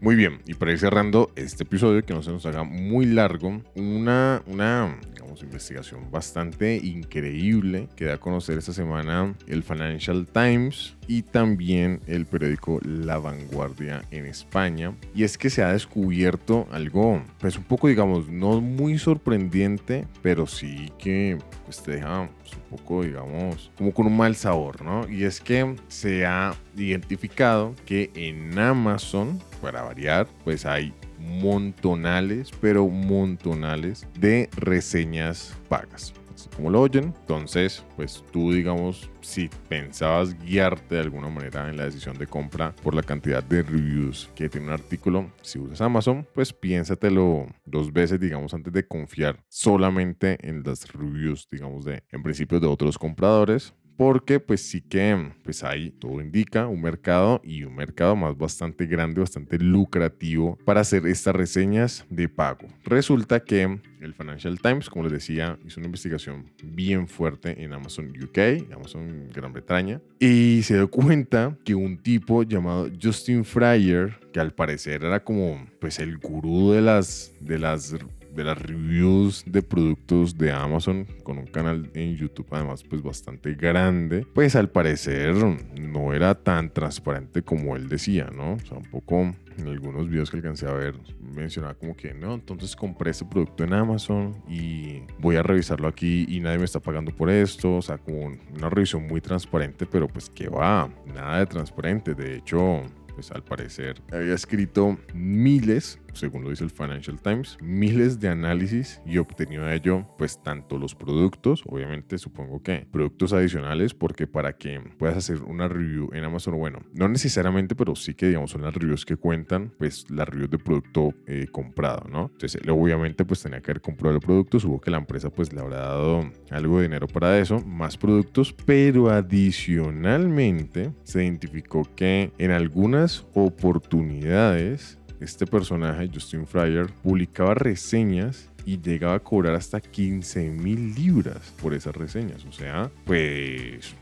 Muy 0.00 0.14
bien, 0.14 0.40
y 0.46 0.54
para 0.54 0.72
ir 0.72 0.78
cerrando 0.78 1.30
este 1.36 1.64
episodio, 1.64 2.02
que 2.02 2.14
no 2.14 2.22
se 2.22 2.30
nos 2.30 2.46
haga 2.46 2.62
muy 2.62 3.04
largo, 3.04 3.60
una, 3.74 4.42
una 4.46 4.98
digamos, 5.30 5.42
investigación 5.42 6.10
bastante 6.10 6.76
increíble 6.76 7.88
que 7.96 8.06
da 8.06 8.14
a 8.14 8.18
conocer 8.18 8.58
esta 8.58 8.72
semana 8.72 9.34
el 9.46 9.62
Financial 9.62 10.26
Times 10.26 10.96
y 11.06 11.22
también 11.22 12.00
el 12.06 12.26
periódico 12.26 12.80
La 12.82 13.18
Vanguardia 13.18 14.02
en 14.10 14.26
España. 14.26 14.94
Y 15.14 15.24
es 15.24 15.38
que 15.38 15.50
se 15.50 15.62
ha 15.62 15.72
descubierto 15.72 16.66
algo, 16.72 17.22
pues 17.38 17.56
un 17.56 17.64
poco, 17.64 17.88
digamos, 17.88 18.28
no 18.28 18.60
muy 18.60 18.98
sorprendente, 18.98 20.06
pero 20.22 20.46
sí 20.46 20.90
que 20.98 21.38
pues 21.64 21.82
te 21.82 21.92
deja 21.92 22.28
pues, 22.40 22.54
un 22.54 22.78
poco, 22.78 23.02
digamos, 23.04 23.70
como 23.76 23.92
con 23.92 24.06
un 24.06 24.16
mal 24.16 24.34
sabor, 24.34 24.82
¿no? 24.82 25.08
Y 25.08 25.24
es 25.24 25.40
que 25.40 25.76
se 25.88 26.26
ha 26.26 26.54
identificado 26.76 27.74
que 27.86 28.10
en 28.14 28.58
Amazon, 28.58 29.38
para 29.60 29.82
variar, 29.82 30.26
pues 30.44 30.66
hay 30.66 30.92
montonales, 31.20 32.50
pero 32.60 32.88
montonales 32.88 34.06
de 34.18 34.48
reseñas 34.56 35.56
pagas. 35.68 36.12
Como 36.56 36.70
lo 36.70 36.80
oyen. 36.80 37.14
Entonces, 37.20 37.84
pues 37.96 38.24
tú, 38.32 38.52
digamos, 38.52 39.10
si 39.20 39.50
pensabas 39.68 40.38
guiarte 40.42 40.94
de 40.94 41.02
alguna 41.02 41.28
manera 41.28 41.68
en 41.68 41.76
la 41.76 41.84
decisión 41.84 42.16
de 42.16 42.26
compra 42.26 42.74
por 42.82 42.94
la 42.94 43.02
cantidad 43.02 43.42
de 43.42 43.62
reviews 43.62 44.30
que 44.34 44.48
tiene 44.48 44.68
un 44.68 44.72
artículo, 44.72 45.30
si 45.42 45.58
usas 45.58 45.80
Amazon, 45.80 46.26
pues 46.34 46.52
piénsatelo 46.52 47.46
dos 47.64 47.92
veces, 47.92 48.20
digamos, 48.20 48.54
antes 48.54 48.72
de 48.72 48.86
confiar 48.86 49.42
solamente 49.48 50.38
en 50.40 50.62
las 50.62 50.90
reviews, 50.92 51.46
digamos, 51.50 51.84
de 51.84 52.02
en 52.10 52.22
principio 52.22 52.58
de 52.60 52.66
otros 52.66 52.98
compradores 52.98 53.74
porque 54.00 54.40
pues 54.40 54.62
sí 54.62 54.80
que 54.80 55.30
pues 55.44 55.62
hay, 55.62 55.90
todo 55.90 56.22
indica, 56.22 56.66
un 56.66 56.80
mercado 56.80 57.42
y 57.44 57.64
un 57.64 57.76
mercado 57.76 58.16
más 58.16 58.34
bastante 58.34 58.86
grande, 58.86 59.20
bastante 59.20 59.58
lucrativo 59.58 60.56
para 60.64 60.80
hacer 60.80 61.04
estas 61.04 61.36
reseñas 61.36 62.06
de 62.08 62.26
pago. 62.26 62.66
Resulta 62.82 63.40
que 63.40 63.78
el 64.00 64.14
Financial 64.14 64.58
Times, 64.58 64.88
como 64.88 65.04
les 65.04 65.12
decía, 65.12 65.58
hizo 65.66 65.80
una 65.80 65.88
investigación 65.88 66.46
bien 66.64 67.08
fuerte 67.08 67.62
en 67.62 67.74
Amazon 67.74 68.08
UK, 68.08 68.72
Amazon 68.74 69.28
Gran 69.34 69.52
Bretaña, 69.52 70.00
y 70.18 70.62
se 70.62 70.76
dio 70.76 70.88
cuenta 70.90 71.54
que 71.62 71.74
un 71.74 71.98
tipo 71.98 72.42
llamado 72.42 72.88
Justin 73.02 73.44
Fryer, 73.44 74.18
que 74.32 74.40
al 74.40 74.54
parecer 74.54 75.04
era 75.04 75.22
como 75.22 75.66
pues 75.78 75.98
el 75.98 76.16
gurú 76.16 76.72
de 76.72 76.80
las, 76.80 77.34
de 77.38 77.58
las 77.58 77.94
de 78.34 78.44
las 78.44 78.60
reviews 78.60 79.44
de 79.46 79.62
productos 79.62 80.36
de 80.36 80.52
Amazon 80.52 81.06
con 81.22 81.38
un 81.38 81.46
canal 81.46 81.90
en 81.94 82.16
YouTube 82.16 82.46
además 82.50 82.82
pues 82.82 83.02
bastante 83.02 83.54
grande, 83.54 84.26
pues 84.34 84.56
al 84.56 84.70
parecer 84.70 85.34
no 85.34 86.14
era 86.14 86.34
tan 86.34 86.72
transparente 86.72 87.42
como 87.42 87.76
él 87.76 87.88
decía, 87.88 88.30
¿no? 88.34 88.54
O 88.54 88.58
sea, 88.60 88.78
un 88.78 88.90
poco 88.90 89.20
en 89.20 89.66
algunos 89.66 90.08
videos 90.08 90.30
que 90.30 90.38
alcancé 90.38 90.66
a 90.66 90.72
ver 90.72 90.94
mencionaba 91.20 91.74
como 91.74 91.96
que 91.96 92.14
no, 92.14 92.34
entonces 92.34 92.74
compré 92.74 93.10
este 93.10 93.24
producto 93.24 93.64
en 93.64 93.72
Amazon 93.72 94.42
y 94.48 95.02
voy 95.18 95.36
a 95.36 95.42
revisarlo 95.42 95.88
aquí 95.88 96.26
y 96.28 96.40
nadie 96.40 96.58
me 96.58 96.64
está 96.64 96.80
pagando 96.80 97.14
por 97.14 97.30
esto, 97.30 97.76
o 97.76 97.82
sea, 97.82 97.98
como 97.98 98.36
una 98.56 98.68
revisión 98.68 99.06
muy 99.06 99.20
transparente, 99.20 99.86
pero 99.86 100.08
pues 100.08 100.30
que 100.30 100.48
va, 100.48 100.90
nada 101.06 101.38
de 101.38 101.46
transparente, 101.46 102.14
de 102.14 102.36
hecho 102.36 102.82
pues 103.14 103.30
al 103.32 103.42
parecer 103.42 104.00
había 104.12 104.34
escrito 104.34 104.96
miles 105.12 105.98
según 106.12 106.44
lo 106.44 106.50
dice 106.50 106.64
el 106.64 106.70
Financial 106.70 107.20
Times, 107.20 107.58
miles 107.60 108.20
de 108.20 108.28
análisis 108.28 109.00
y 109.06 109.18
obtenido 109.18 109.64
de 109.64 109.76
ello, 109.76 110.06
pues 110.18 110.42
tanto 110.42 110.78
los 110.78 110.94
productos, 110.94 111.62
obviamente 111.66 112.18
supongo 112.18 112.62
que 112.62 112.86
productos 112.90 113.32
adicionales, 113.32 113.94
porque 113.94 114.26
para 114.26 114.56
que 114.56 114.80
puedas 114.98 115.16
hacer 115.16 115.42
una 115.42 115.68
review 115.68 116.10
en 116.12 116.24
Amazon, 116.24 116.56
bueno, 116.56 116.80
no 116.92 117.08
necesariamente, 117.08 117.74
pero 117.74 117.94
sí 117.94 118.14
que 118.14 118.28
digamos 118.28 118.50
son 118.50 118.62
las 118.62 118.74
reviews 118.74 119.04
que 119.04 119.16
cuentan, 119.16 119.72
pues 119.78 120.10
las 120.10 120.28
reviews 120.28 120.50
de 120.50 120.58
producto 120.58 121.14
eh, 121.26 121.46
comprado, 121.50 122.08
¿no? 122.08 122.30
Entonces, 122.32 122.60
obviamente, 122.68 123.24
pues 123.24 123.42
tenía 123.42 123.60
que 123.60 123.70
haber 123.70 123.82
comprado 123.82 124.14
el 124.14 124.20
producto, 124.20 124.58
supongo 124.58 124.80
que 124.80 124.90
la 124.90 124.98
empresa 124.98 125.30
pues 125.30 125.52
le 125.52 125.60
habrá 125.60 125.78
dado 125.78 126.30
algo 126.50 126.78
de 126.78 126.84
dinero 126.84 127.06
para 127.06 127.38
eso, 127.38 127.60
más 127.60 127.96
productos, 127.96 128.52
pero 128.52 129.10
adicionalmente 129.10 130.92
se 131.04 131.24
identificó 131.24 131.88
que 131.94 132.32
en 132.38 132.50
algunas 132.50 133.26
oportunidades 133.34 134.98
este 135.20 135.46
personaje, 135.46 136.10
Justin 136.12 136.46
Fryer, 136.46 136.86
publicaba 137.02 137.54
reseñas 137.54 138.50
y 138.64 138.80
llegaba 138.80 139.14
a 139.14 139.20
cobrar 139.20 139.54
hasta 139.54 139.80
15 139.80 140.50
mil 140.50 140.94
libras 140.94 141.52
por 141.60 141.74
esas 141.74 141.94
reseñas. 141.94 142.44
O 142.44 142.52
sea, 142.52 142.90
pues 143.04 143.94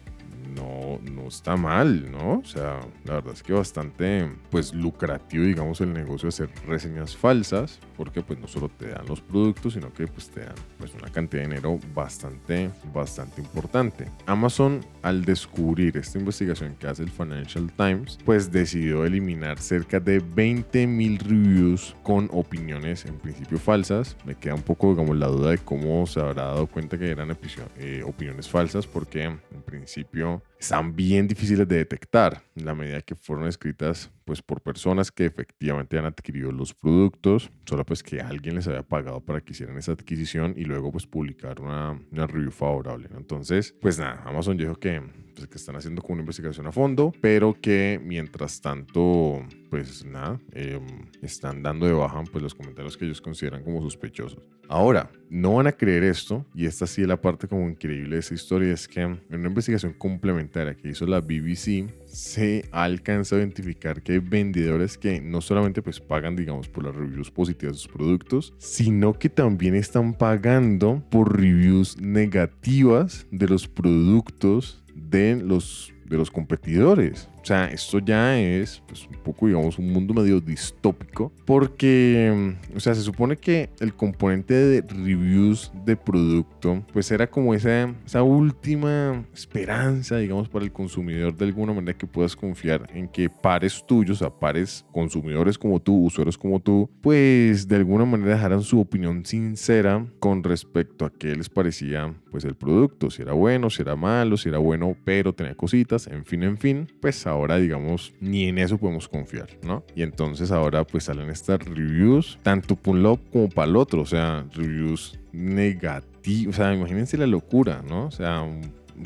no, 1.03 1.29
está 1.29 1.57
mal, 1.57 2.11
¿no? 2.11 2.39
O 2.39 2.45
sea, 2.45 2.81
la 3.05 3.15
verdad 3.15 3.35
es 3.35 3.43
que 3.43 3.53
bastante, 3.53 4.31
pues, 4.51 4.75
lucrativo, 4.75 5.45
digamos, 5.45 5.81
el 5.81 5.93
negocio 5.93 6.27
de 6.27 6.29
hacer 6.29 6.51
reseñas 6.67 7.17
falsas, 7.17 7.81
porque 7.99 8.23
pues 8.23 8.39
no 8.39 8.47
solo 8.47 8.69
te 8.69 8.89
dan 8.89 9.07
los 9.07 9.21
productos, 9.21 9.75
sino 9.75 9.93
que 9.93 10.07
pues 10.07 10.31
te 10.31 10.41
dan 10.41 10.55
pues 10.79 10.95
una 10.95 11.11
cantidad 11.11 11.43
de 11.43 11.49
dinero 11.49 11.79
bastante, 11.95 12.71
bastante 12.95 13.41
importante. 13.41 14.07
Amazon, 14.27 14.81
al 15.03 15.25
descubrir 15.25 15.97
esta 15.97 16.19
investigación 16.19 16.77
que 16.77 16.87
hace 16.87 17.03
el 17.03 17.11
Financial 17.11 17.71
Times, 17.77 18.19
pues 18.25 18.53
decidió 18.53 19.05
eliminar 19.05 19.59
cerca 19.59 19.99
de 19.99 20.21
20 20.21 20.87
mil 20.87 21.19
reviews 21.19 21.97
con 22.05 22.29
opiniones 22.33 23.05
en 23.05 23.19
principio 23.19 23.59
falsas. 23.59 24.17
Me 24.25 24.37
queda 24.37 24.55
un 24.55 24.63
poco, 24.63 24.91
digamos, 24.91 25.17
la 25.17 25.27
duda 25.27 25.51
de 25.51 25.59
cómo 25.59 26.07
se 26.07 26.21
habrá 26.21 26.45
dado 26.45 26.69
cuenta 26.69 26.99
que 26.99 27.11
eran 27.11 27.37
eh, 27.77 28.03
opiniones 28.07 28.49
falsas, 28.49 28.87
porque 28.87 29.25
en 29.25 29.63
principio 29.67 30.41
están 30.59 30.95
bien 30.95 31.29
difíciles 31.29 31.67
de 31.69 31.77
detectar 31.77 32.43
en 32.57 32.67
la 32.67 32.75
medida 32.75 33.01
que 33.01 33.15
fueron 33.15 33.47
escritas 33.47 34.11
pues 34.25 34.43
por 34.43 34.61
personas 34.61 35.11
que 35.11 35.25
efectivamente 35.25 35.99
han 35.99 36.05
adquirido 36.05 36.53
los 36.53 36.75
productos, 36.75 37.51
solo 37.65 37.85
pues 37.87 38.03
que 38.03 38.21
alguien 38.21 38.57
les 38.57 38.67
había 38.69 38.83
pagado 38.83 39.21
para 39.21 39.41
que 39.41 39.53
hicieran 39.53 39.79
esa 39.79 39.93
adquisición 39.93 40.53
y 40.57 40.65
luego 40.65 40.93
pues 40.93 41.07
publicar 41.07 41.61
una, 41.61 41.99
una 42.13 42.27
review 42.27 42.51
favorable. 42.51 43.09
Entonces, 43.17 43.75
pues 43.81 43.99
nada, 43.99 44.23
Amazon 44.27 44.59
dijo 44.59 44.75
que, 44.75 45.03
pues, 45.39 45.49
que 45.49 45.57
están 45.59 45.77
haciendo 45.77 46.03
como 46.03 46.15
una 46.15 46.23
investigación 46.23 46.67
a 46.67 46.73
fondo, 46.73 47.13
pero 47.21 47.57
que 47.61 48.01
mientras 48.05 48.61
tanto, 48.61 49.45
pues 49.71 50.05
nada, 50.05 50.41
em, 50.53 50.85
están 51.23 51.63
dando 51.63 51.87
de 51.87 51.93
baja 51.93 52.23
pues 52.31 52.43
los 52.43 52.55
comentarios 52.55 52.97
que 52.97 53.05
ellos 53.05 53.21
consideran 53.21 53.63
como 53.63 53.81
sospechosos. 53.83 54.43
Ahora, 54.69 55.11
no 55.31 55.55
van 55.55 55.67
a 55.67 55.73
creer 55.73 56.03
esto, 56.03 56.45
y 56.55 56.67
esta 56.67 56.87
sí 56.87 57.03
es 57.03 57.09
la 57.09 57.21
parte 57.21 57.49
como 57.49 57.69
increíble 57.69 58.17
de 58.17 58.21
esa 58.21 58.35
historia, 58.35 58.73
es 58.73 58.89
que 58.89 59.01
en 59.01 59.21
una 59.31 59.49
investigación 59.49 59.93
complementaria 59.93 60.75
que 60.75 60.89
hizo 60.89 61.07
la 61.07 61.21
BBC, 61.21 61.89
se 62.07 62.69
ha 62.73 62.85
alcanzado 62.85 63.41
a 63.41 63.45
identificar 63.45 64.03
que 64.03 64.13
hay 64.13 64.19
vendedores 64.19 64.99
que 64.99 65.21
no 65.21 65.41
solamente 65.41 65.83
pues 65.83 66.01
pagan 66.01 66.37
digamos 66.37 66.69
por 66.69 66.85
las 66.85 66.95
reviews 66.95 67.31
positivas 67.31 67.77
de 67.77 67.79
sus 67.79 67.93
productos, 67.93 68.55
sino 68.59 69.13
que 69.13 69.29
también 69.29 69.75
están 69.75 70.15
pagando 70.15 71.03
por 71.11 71.39
reviews 71.39 71.99
negativas 72.01 73.27
de 73.31 73.49
los 73.49 73.69
productos 73.69 74.83
de 74.99 75.37
los 75.37 75.93
de 76.07 76.17
los 76.17 76.31
competidores. 76.31 77.29
Sea, 77.49 77.65
esto 77.69 77.99
ya 77.99 78.39
es 78.39 78.83
pues, 78.87 79.07
un 79.07 79.17
poco, 79.23 79.47
digamos, 79.47 79.79
un 79.79 79.91
mundo 79.91 80.13
medio 80.13 80.39
distópico, 80.39 81.33
porque, 81.47 82.31
mm, 82.71 82.77
o 82.77 82.81
sea, 82.81 82.95
se 82.95 83.01
supone 83.01 83.39
que 83.39 83.71
el 83.81 83.95
componente 83.95 84.53
de 84.53 84.83
reviews 84.83 85.73
de 85.87 85.97
producto, 85.97 86.85
pues 86.93 87.11
era 87.11 87.27
como 87.27 87.55
esa, 87.55 87.95
esa 88.05 88.23
última 88.23 89.25
esperanza, 89.33 90.19
digamos, 90.19 90.51
para 90.51 90.63
el 90.67 90.73
consumidor 90.73 91.35
de 91.39 91.47
alguna 91.47 91.73
manera 91.73 91.97
que 91.97 92.07
puedas 92.07 92.37
confiar 92.37 92.87
en 92.93 93.09
que 93.09 93.31
pares 93.31 93.83
tuyos, 93.87 94.19
sea, 94.19 94.29
pares 94.29 94.85
consumidores 94.93 95.57
como 95.57 95.81
tú, 95.81 96.05
usuarios 96.05 96.37
como 96.37 96.61
tú, 96.61 96.91
pues 97.01 97.67
de 97.67 97.77
alguna 97.77 98.05
manera 98.05 98.35
dejaran 98.35 98.61
su 98.61 98.79
opinión 98.79 99.25
sincera 99.25 100.05
con 100.19 100.45
respecto 100.45 101.07
a 101.07 101.11
qué 101.11 101.35
les 101.35 101.49
parecía, 101.49 102.13
pues, 102.31 102.45
el 102.45 102.57
producto, 102.57 103.11
si 103.11 103.23
era 103.23 103.33
bueno, 103.33 103.71
si 103.71 103.81
era 103.81 103.97
malo, 103.97 104.37
si 104.37 104.51
era 104.51 104.59
bueno, 104.59 104.95
pero 105.03 105.33
tenía 105.33 105.55
cositas, 105.55 106.09
en 106.09 106.27
fin, 106.27 106.43
en 106.43 106.59
fin, 106.59 106.93
pues 107.01 107.27
ahora 107.27 107.38
digamos 107.59 108.13
ni 108.21 108.45
en 108.45 108.59
eso 108.59 108.79
podemos 108.79 109.09
confiar, 109.09 109.49
¿no? 109.63 109.85
Y 109.95 110.03
entonces 110.03 110.51
ahora 110.51 110.85
pues 110.85 111.05
salen 111.05 111.31
estas 111.31 111.65
reviews, 111.65 112.39
tanto 112.43 112.77
por 112.77 112.95
un 112.95 113.03
lado 113.03 113.21
como 113.33 113.49
para 113.49 113.69
el 113.69 113.77
otro, 113.77 114.03
o 114.03 114.07
sea, 114.07 114.45
reviews 114.53 115.19
negativos, 115.33 116.55
o 116.55 116.57
sea, 116.57 116.75
imagínense 116.75 117.17
la 117.17 117.27
locura, 117.27 117.83
¿no? 117.89 118.07
O 118.07 118.11
sea, 118.11 118.45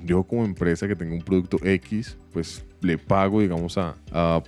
yo 0.05 0.23
como 0.25 0.45
empresa 0.45 0.89
que 0.89 0.97
tengo 0.97 1.15
un 1.15 1.23
producto 1.23 1.59
X, 1.63 2.17
pues 2.33 2.65
le 2.83 2.99
pago, 2.99 3.41
digamos, 3.41 3.79
a, 3.79 3.95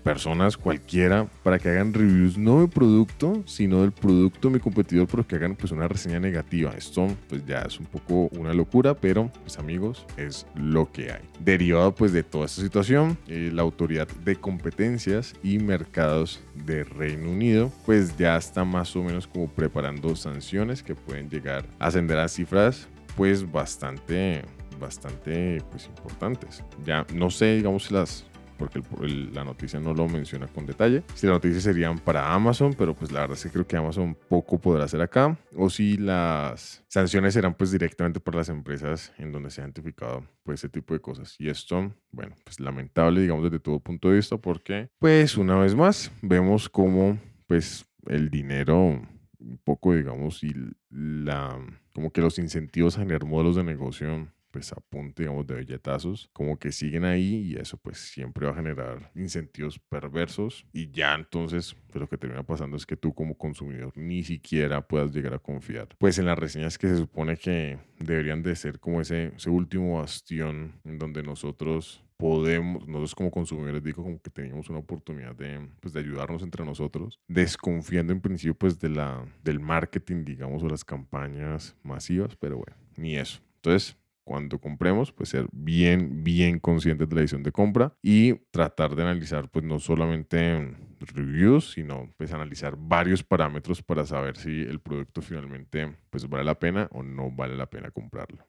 personas 0.03 0.57
cualquiera 0.57 1.27
para 1.43 1.59
que 1.59 1.71
hagan 1.71 1.95
reviews 1.95 2.37
no 2.37 2.61
del 2.61 2.69
producto, 2.69 3.43
sino 3.47 3.81
del 3.81 3.93
producto 3.93 4.49
de 4.49 4.55
mi 4.55 4.61
competidor, 4.61 5.07
pero 5.07 5.27
que 5.27 5.37
hagan 5.37 5.57
pues 5.57 5.73
una 5.73 5.89
reseña 5.89 6.21
negativa. 6.21 6.73
Esto 6.77 7.09
pues 7.29 7.47
ya 7.47 7.63
es 7.63 7.81
un 7.81 7.87
poco 7.87 8.29
una 8.39 8.53
locura, 8.53 8.95
pero 8.95 9.31
pues 9.41 9.59
amigos, 9.59 10.05
es 10.17 10.47
lo 10.55 10.91
que 10.93 11.13
hay. 11.13 11.23
Derivado 11.41 11.95
pues 11.95 12.13
de 12.13 12.23
toda 12.23 12.47
esta 12.47 12.61
situación, 12.61 13.17
eh, 13.27 13.51
la 13.53 13.63
autoridad 13.63 14.09
de 14.25 14.37
competencias 14.37 15.35
y 15.43 15.59
mercados 15.59 16.43
de 16.67 16.85
Reino 16.85 17.31
Unido 17.31 17.73
pues 17.87 18.17
ya 18.19 18.37
está 18.37 18.65
más 18.65 18.95
o 18.97 19.03
menos 19.03 19.27
como 19.27 19.49
preparando 19.49 20.15
sanciones 20.17 20.83
que 20.83 20.95
pueden 20.95 21.31
llegar 21.31 21.65
a 21.79 21.87
ascender 21.87 22.19
a 22.19 22.29
cifras 22.29 22.89
pues 23.17 23.51
bastante 23.51 24.43
bastante 24.79 25.63
pues 25.71 25.87
importantes. 25.87 26.63
Ya 26.85 27.07
no 27.15 27.31
sé, 27.31 27.57
digamos, 27.57 27.91
las 27.91 28.25
porque 28.57 28.83
la 29.33 29.45
noticia 29.45 29.81
no 29.81 29.95
lo 29.95 30.09
menciona 30.09 30.47
con 30.47 30.67
detalle. 30.67 31.03
Si 31.15 31.27
las 31.27 31.35
noticias 31.35 31.63
serían 31.63 31.99
para 31.99 32.33
Amazon, 32.33 32.75
pero 32.77 32.95
pues 32.95 33.11
la 33.11 33.21
verdad 33.21 33.37
es 33.37 33.45
que 33.45 33.51
creo 33.51 33.67
que 33.67 33.77
Amazon 33.77 34.17
poco 34.29 34.59
podrá 34.59 34.85
hacer 34.85 35.01
acá. 35.01 35.37
O 35.57 35.71
si 35.71 35.97
las 35.97 36.85
sanciones 36.89 37.35
serán 37.35 37.55
pues 37.55 37.71
directamente 37.71 38.21
para 38.21 38.39
las 38.39 38.49
empresas 38.49 39.13
en 39.19 39.33
donde 39.33 39.51
se 39.51 39.61
ha 39.61 39.65
identificado 39.65 40.25
pues 40.43 40.61
ese 40.61 40.69
tipo 40.69 40.95
de 40.95 41.01
cosas. 41.01 41.35
Y 41.39 41.49
esto, 41.49 41.93
bueno, 42.11 42.35
pues 42.45 42.61
lamentable 42.61 43.21
digamos 43.21 43.45
desde 43.45 43.61
todo 43.61 43.81
punto 43.81 44.09
de 44.09 44.17
vista 44.17 44.37
porque 44.37 44.89
pues 44.99 45.37
una 45.37 45.59
vez 45.59 45.75
más 45.75 46.11
vemos 46.23 46.69
cómo 46.69 47.19
pues 47.47 47.87
el 48.07 48.31
dinero 48.31 49.01
un 49.39 49.61
poco 49.65 49.95
digamos 49.95 50.43
y 50.43 50.55
la 50.91 51.59
como 51.93 52.11
que 52.11 52.21
los 52.21 52.39
incentivos 52.39 52.97
a 52.97 53.01
generar 53.01 53.25
modelos 53.25 53.57
de 53.57 53.65
negocio 53.65 54.29
pues 54.55 54.73
a 54.73 54.77
punto, 54.77 55.21
digamos, 55.21 55.49
de 55.49 55.57
billetazos, 55.57 56.31
como 56.33 56.57
que 56.61 56.71
siguen 56.71 57.05
ahí 57.05 57.51
y 57.51 57.57
eso 57.57 57.77
pues 57.77 57.99
siempre 57.99 58.47
va 58.47 58.53
a 58.53 58.55
generar 58.55 59.11
incentivos 59.17 59.81
perversos 59.81 60.65
y 60.73 60.93
ya 60.93 61.13
entonces 61.13 61.75
pues, 61.89 62.01
lo 62.01 62.09
que 62.09 62.17
termina 62.17 62.45
pasando 62.45 62.77
es 62.77 62.87
que 62.87 62.97
tú 62.97 63.13
como 63.13 63.37
consumidor 63.37 63.93
ni 63.97 64.23
siquiera 64.23 64.87
puedas 64.87 65.13
llegar 65.13 65.35
a 65.35 65.41
confiar 65.41 65.89
pues 65.99 66.21
en 66.21 66.27
las 66.27 66.39
reseñas 66.39 66.79
que 66.79 66.87
se 66.87 66.97
supone 66.97 67.37
que 67.37 67.81
deberían 67.99 68.45
de 68.45 68.55
ser 68.55 68.79
como 68.79 69.01
ese, 69.01 69.33
ese 69.35 69.51
último 69.51 69.99
bastión 69.99 70.81
en 70.85 71.01
donde 71.01 71.25
nosotros 71.25 72.05
podemos, 72.17 72.87
nosotros 72.87 73.17
como 73.17 73.33
consumidores, 73.33 73.83
digo, 73.83 74.05
como 74.05 74.23
que 74.23 74.31
teníamos 74.31 74.71
una 74.71 74.79
oportunidad 74.79 75.35
de, 75.35 75.69
pues, 75.81 75.93
de 75.93 75.99
ayudarnos 75.99 76.45
entre 76.45 76.65
nosotros, 76.65 77.19
desconfiando 77.27 78.13
en 78.13 78.21
principio, 78.21 78.55
pues, 78.55 78.79
de 78.79 78.89
la, 78.89 79.27
del 79.43 79.59
marketing, 79.59 80.25
digamos, 80.25 80.63
o 80.63 80.69
las 80.69 80.85
campañas 80.85 81.75
masivas, 81.83 82.37
pero 82.37 82.59
bueno, 82.59 82.77
ni 82.97 83.17
eso. 83.17 83.41
Entonces, 83.57 83.97
cuando 84.25 84.59
compremos, 84.59 85.13
pues 85.13 85.29
ser 85.29 85.47
bien, 85.53 86.25
bien 86.25 86.59
conscientes 86.59 87.09
de 87.09 87.15
la 87.15 87.21
decisión 87.21 87.43
de 87.43 87.53
compra 87.53 87.95
y 88.03 88.35
tratar 88.51 88.97
de 88.97 89.03
analizar, 89.03 89.51
pues 89.51 89.65
no 89.65 89.79
solamente 89.79 90.75
reviews, 91.01 91.73
sino 91.73 92.11
pues 92.17 92.33
analizar 92.33 92.77
varios 92.79 93.23
parámetros 93.23 93.83
para 93.83 94.07
saber 94.07 94.37
si 94.37 94.63
el 94.63 94.81
producto 94.81 95.23
finalmente 95.23 95.97
pues 96.11 96.29
vale 96.29 96.45
la 96.45 96.59
pena 96.59 96.89
o 96.93 97.03
no 97.03 97.31
vale 97.31 97.57
la 97.57 97.67
pena 97.67 97.91
comprarlo. 97.91 98.47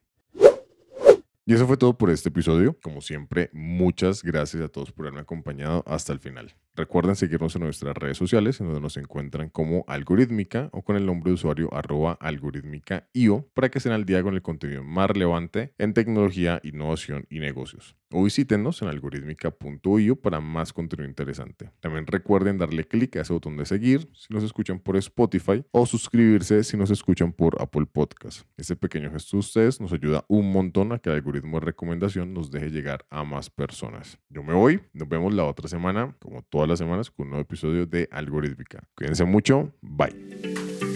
Y 1.48 1.54
eso 1.54 1.66
fue 1.66 1.76
todo 1.76 1.96
por 1.96 2.10
este 2.10 2.30
episodio. 2.30 2.76
Como 2.82 3.00
siempre, 3.00 3.50
muchas 3.52 4.24
gracias 4.24 4.64
a 4.64 4.68
todos 4.68 4.90
por 4.90 5.06
haberme 5.06 5.20
acompañado 5.20 5.84
hasta 5.86 6.12
el 6.12 6.18
final. 6.18 6.56
Recuerden 6.76 7.16
seguirnos 7.16 7.56
en 7.56 7.62
nuestras 7.62 7.96
redes 7.96 8.18
sociales, 8.18 8.60
en 8.60 8.66
donde 8.66 8.82
nos 8.82 8.98
encuentran 8.98 9.48
como 9.48 9.86
Algorítmica 9.88 10.68
o 10.72 10.82
con 10.82 10.96
el 10.96 11.06
nombre 11.06 11.30
de 11.30 11.34
usuario 11.36 11.72
arroba 11.72 12.18
algorítmica.io 12.20 13.48
para 13.54 13.70
que 13.70 13.78
estén 13.78 13.92
al 13.92 14.04
día 14.04 14.22
con 14.22 14.34
el 14.34 14.42
contenido 14.42 14.84
más 14.84 15.08
relevante 15.08 15.72
en 15.78 15.94
tecnología, 15.94 16.60
innovación 16.62 17.26
y 17.30 17.38
negocios. 17.38 17.96
O 18.12 18.22
visítenos 18.22 18.82
en 18.82 18.88
algorítmica.io 18.88 20.16
para 20.16 20.40
más 20.40 20.74
contenido 20.74 21.08
interesante. 21.08 21.70
También 21.80 22.06
recuerden 22.06 22.58
darle 22.58 22.84
clic 22.84 23.16
a 23.16 23.22
ese 23.22 23.32
botón 23.32 23.56
de 23.56 23.64
seguir 23.64 24.08
si 24.12 24.32
nos 24.32 24.44
escuchan 24.44 24.78
por 24.78 24.96
Spotify 24.98 25.64
o 25.70 25.86
suscribirse 25.86 26.62
si 26.62 26.76
nos 26.76 26.90
escuchan 26.90 27.32
por 27.32 27.60
Apple 27.60 27.86
Podcast. 27.86 28.46
Este 28.58 28.76
pequeño 28.76 29.10
gesto 29.10 29.38
de 29.38 29.40
ustedes 29.40 29.80
nos 29.80 29.92
ayuda 29.94 30.24
un 30.28 30.52
montón 30.52 30.92
a 30.92 30.98
que 30.98 31.08
el 31.08 31.16
algoritmo 31.16 31.58
de 31.58 31.66
recomendación 31.66 32.34
nos 32.34 32.50
deje 32.50 32.70
llegar 32.70 33.06
a 33.10 33.24
más 33.24 33.48
personas. 33.48 34.18
Yo 34.28 34.42
me 34.42 34.52
voy, 34.52 34.80
nos 34.92 35.08
vemos 35.08 35.32
la 35.34 35.44
otra 35.44 35.68
semana, 35.68 36.14
como 36.20 36.42
las 36.66 36.78
semanas 36.78 37.10
con 37.10 37.24
un 37.24 37.30
nuevo 37.30 37.42
episodio 37.42 37.86
de 37.86 38.08
Algorítmica. 38.10 38.88
Cuídense 38.94 39.24
mucho, 39.24 39.72
bye. 39.80 40.95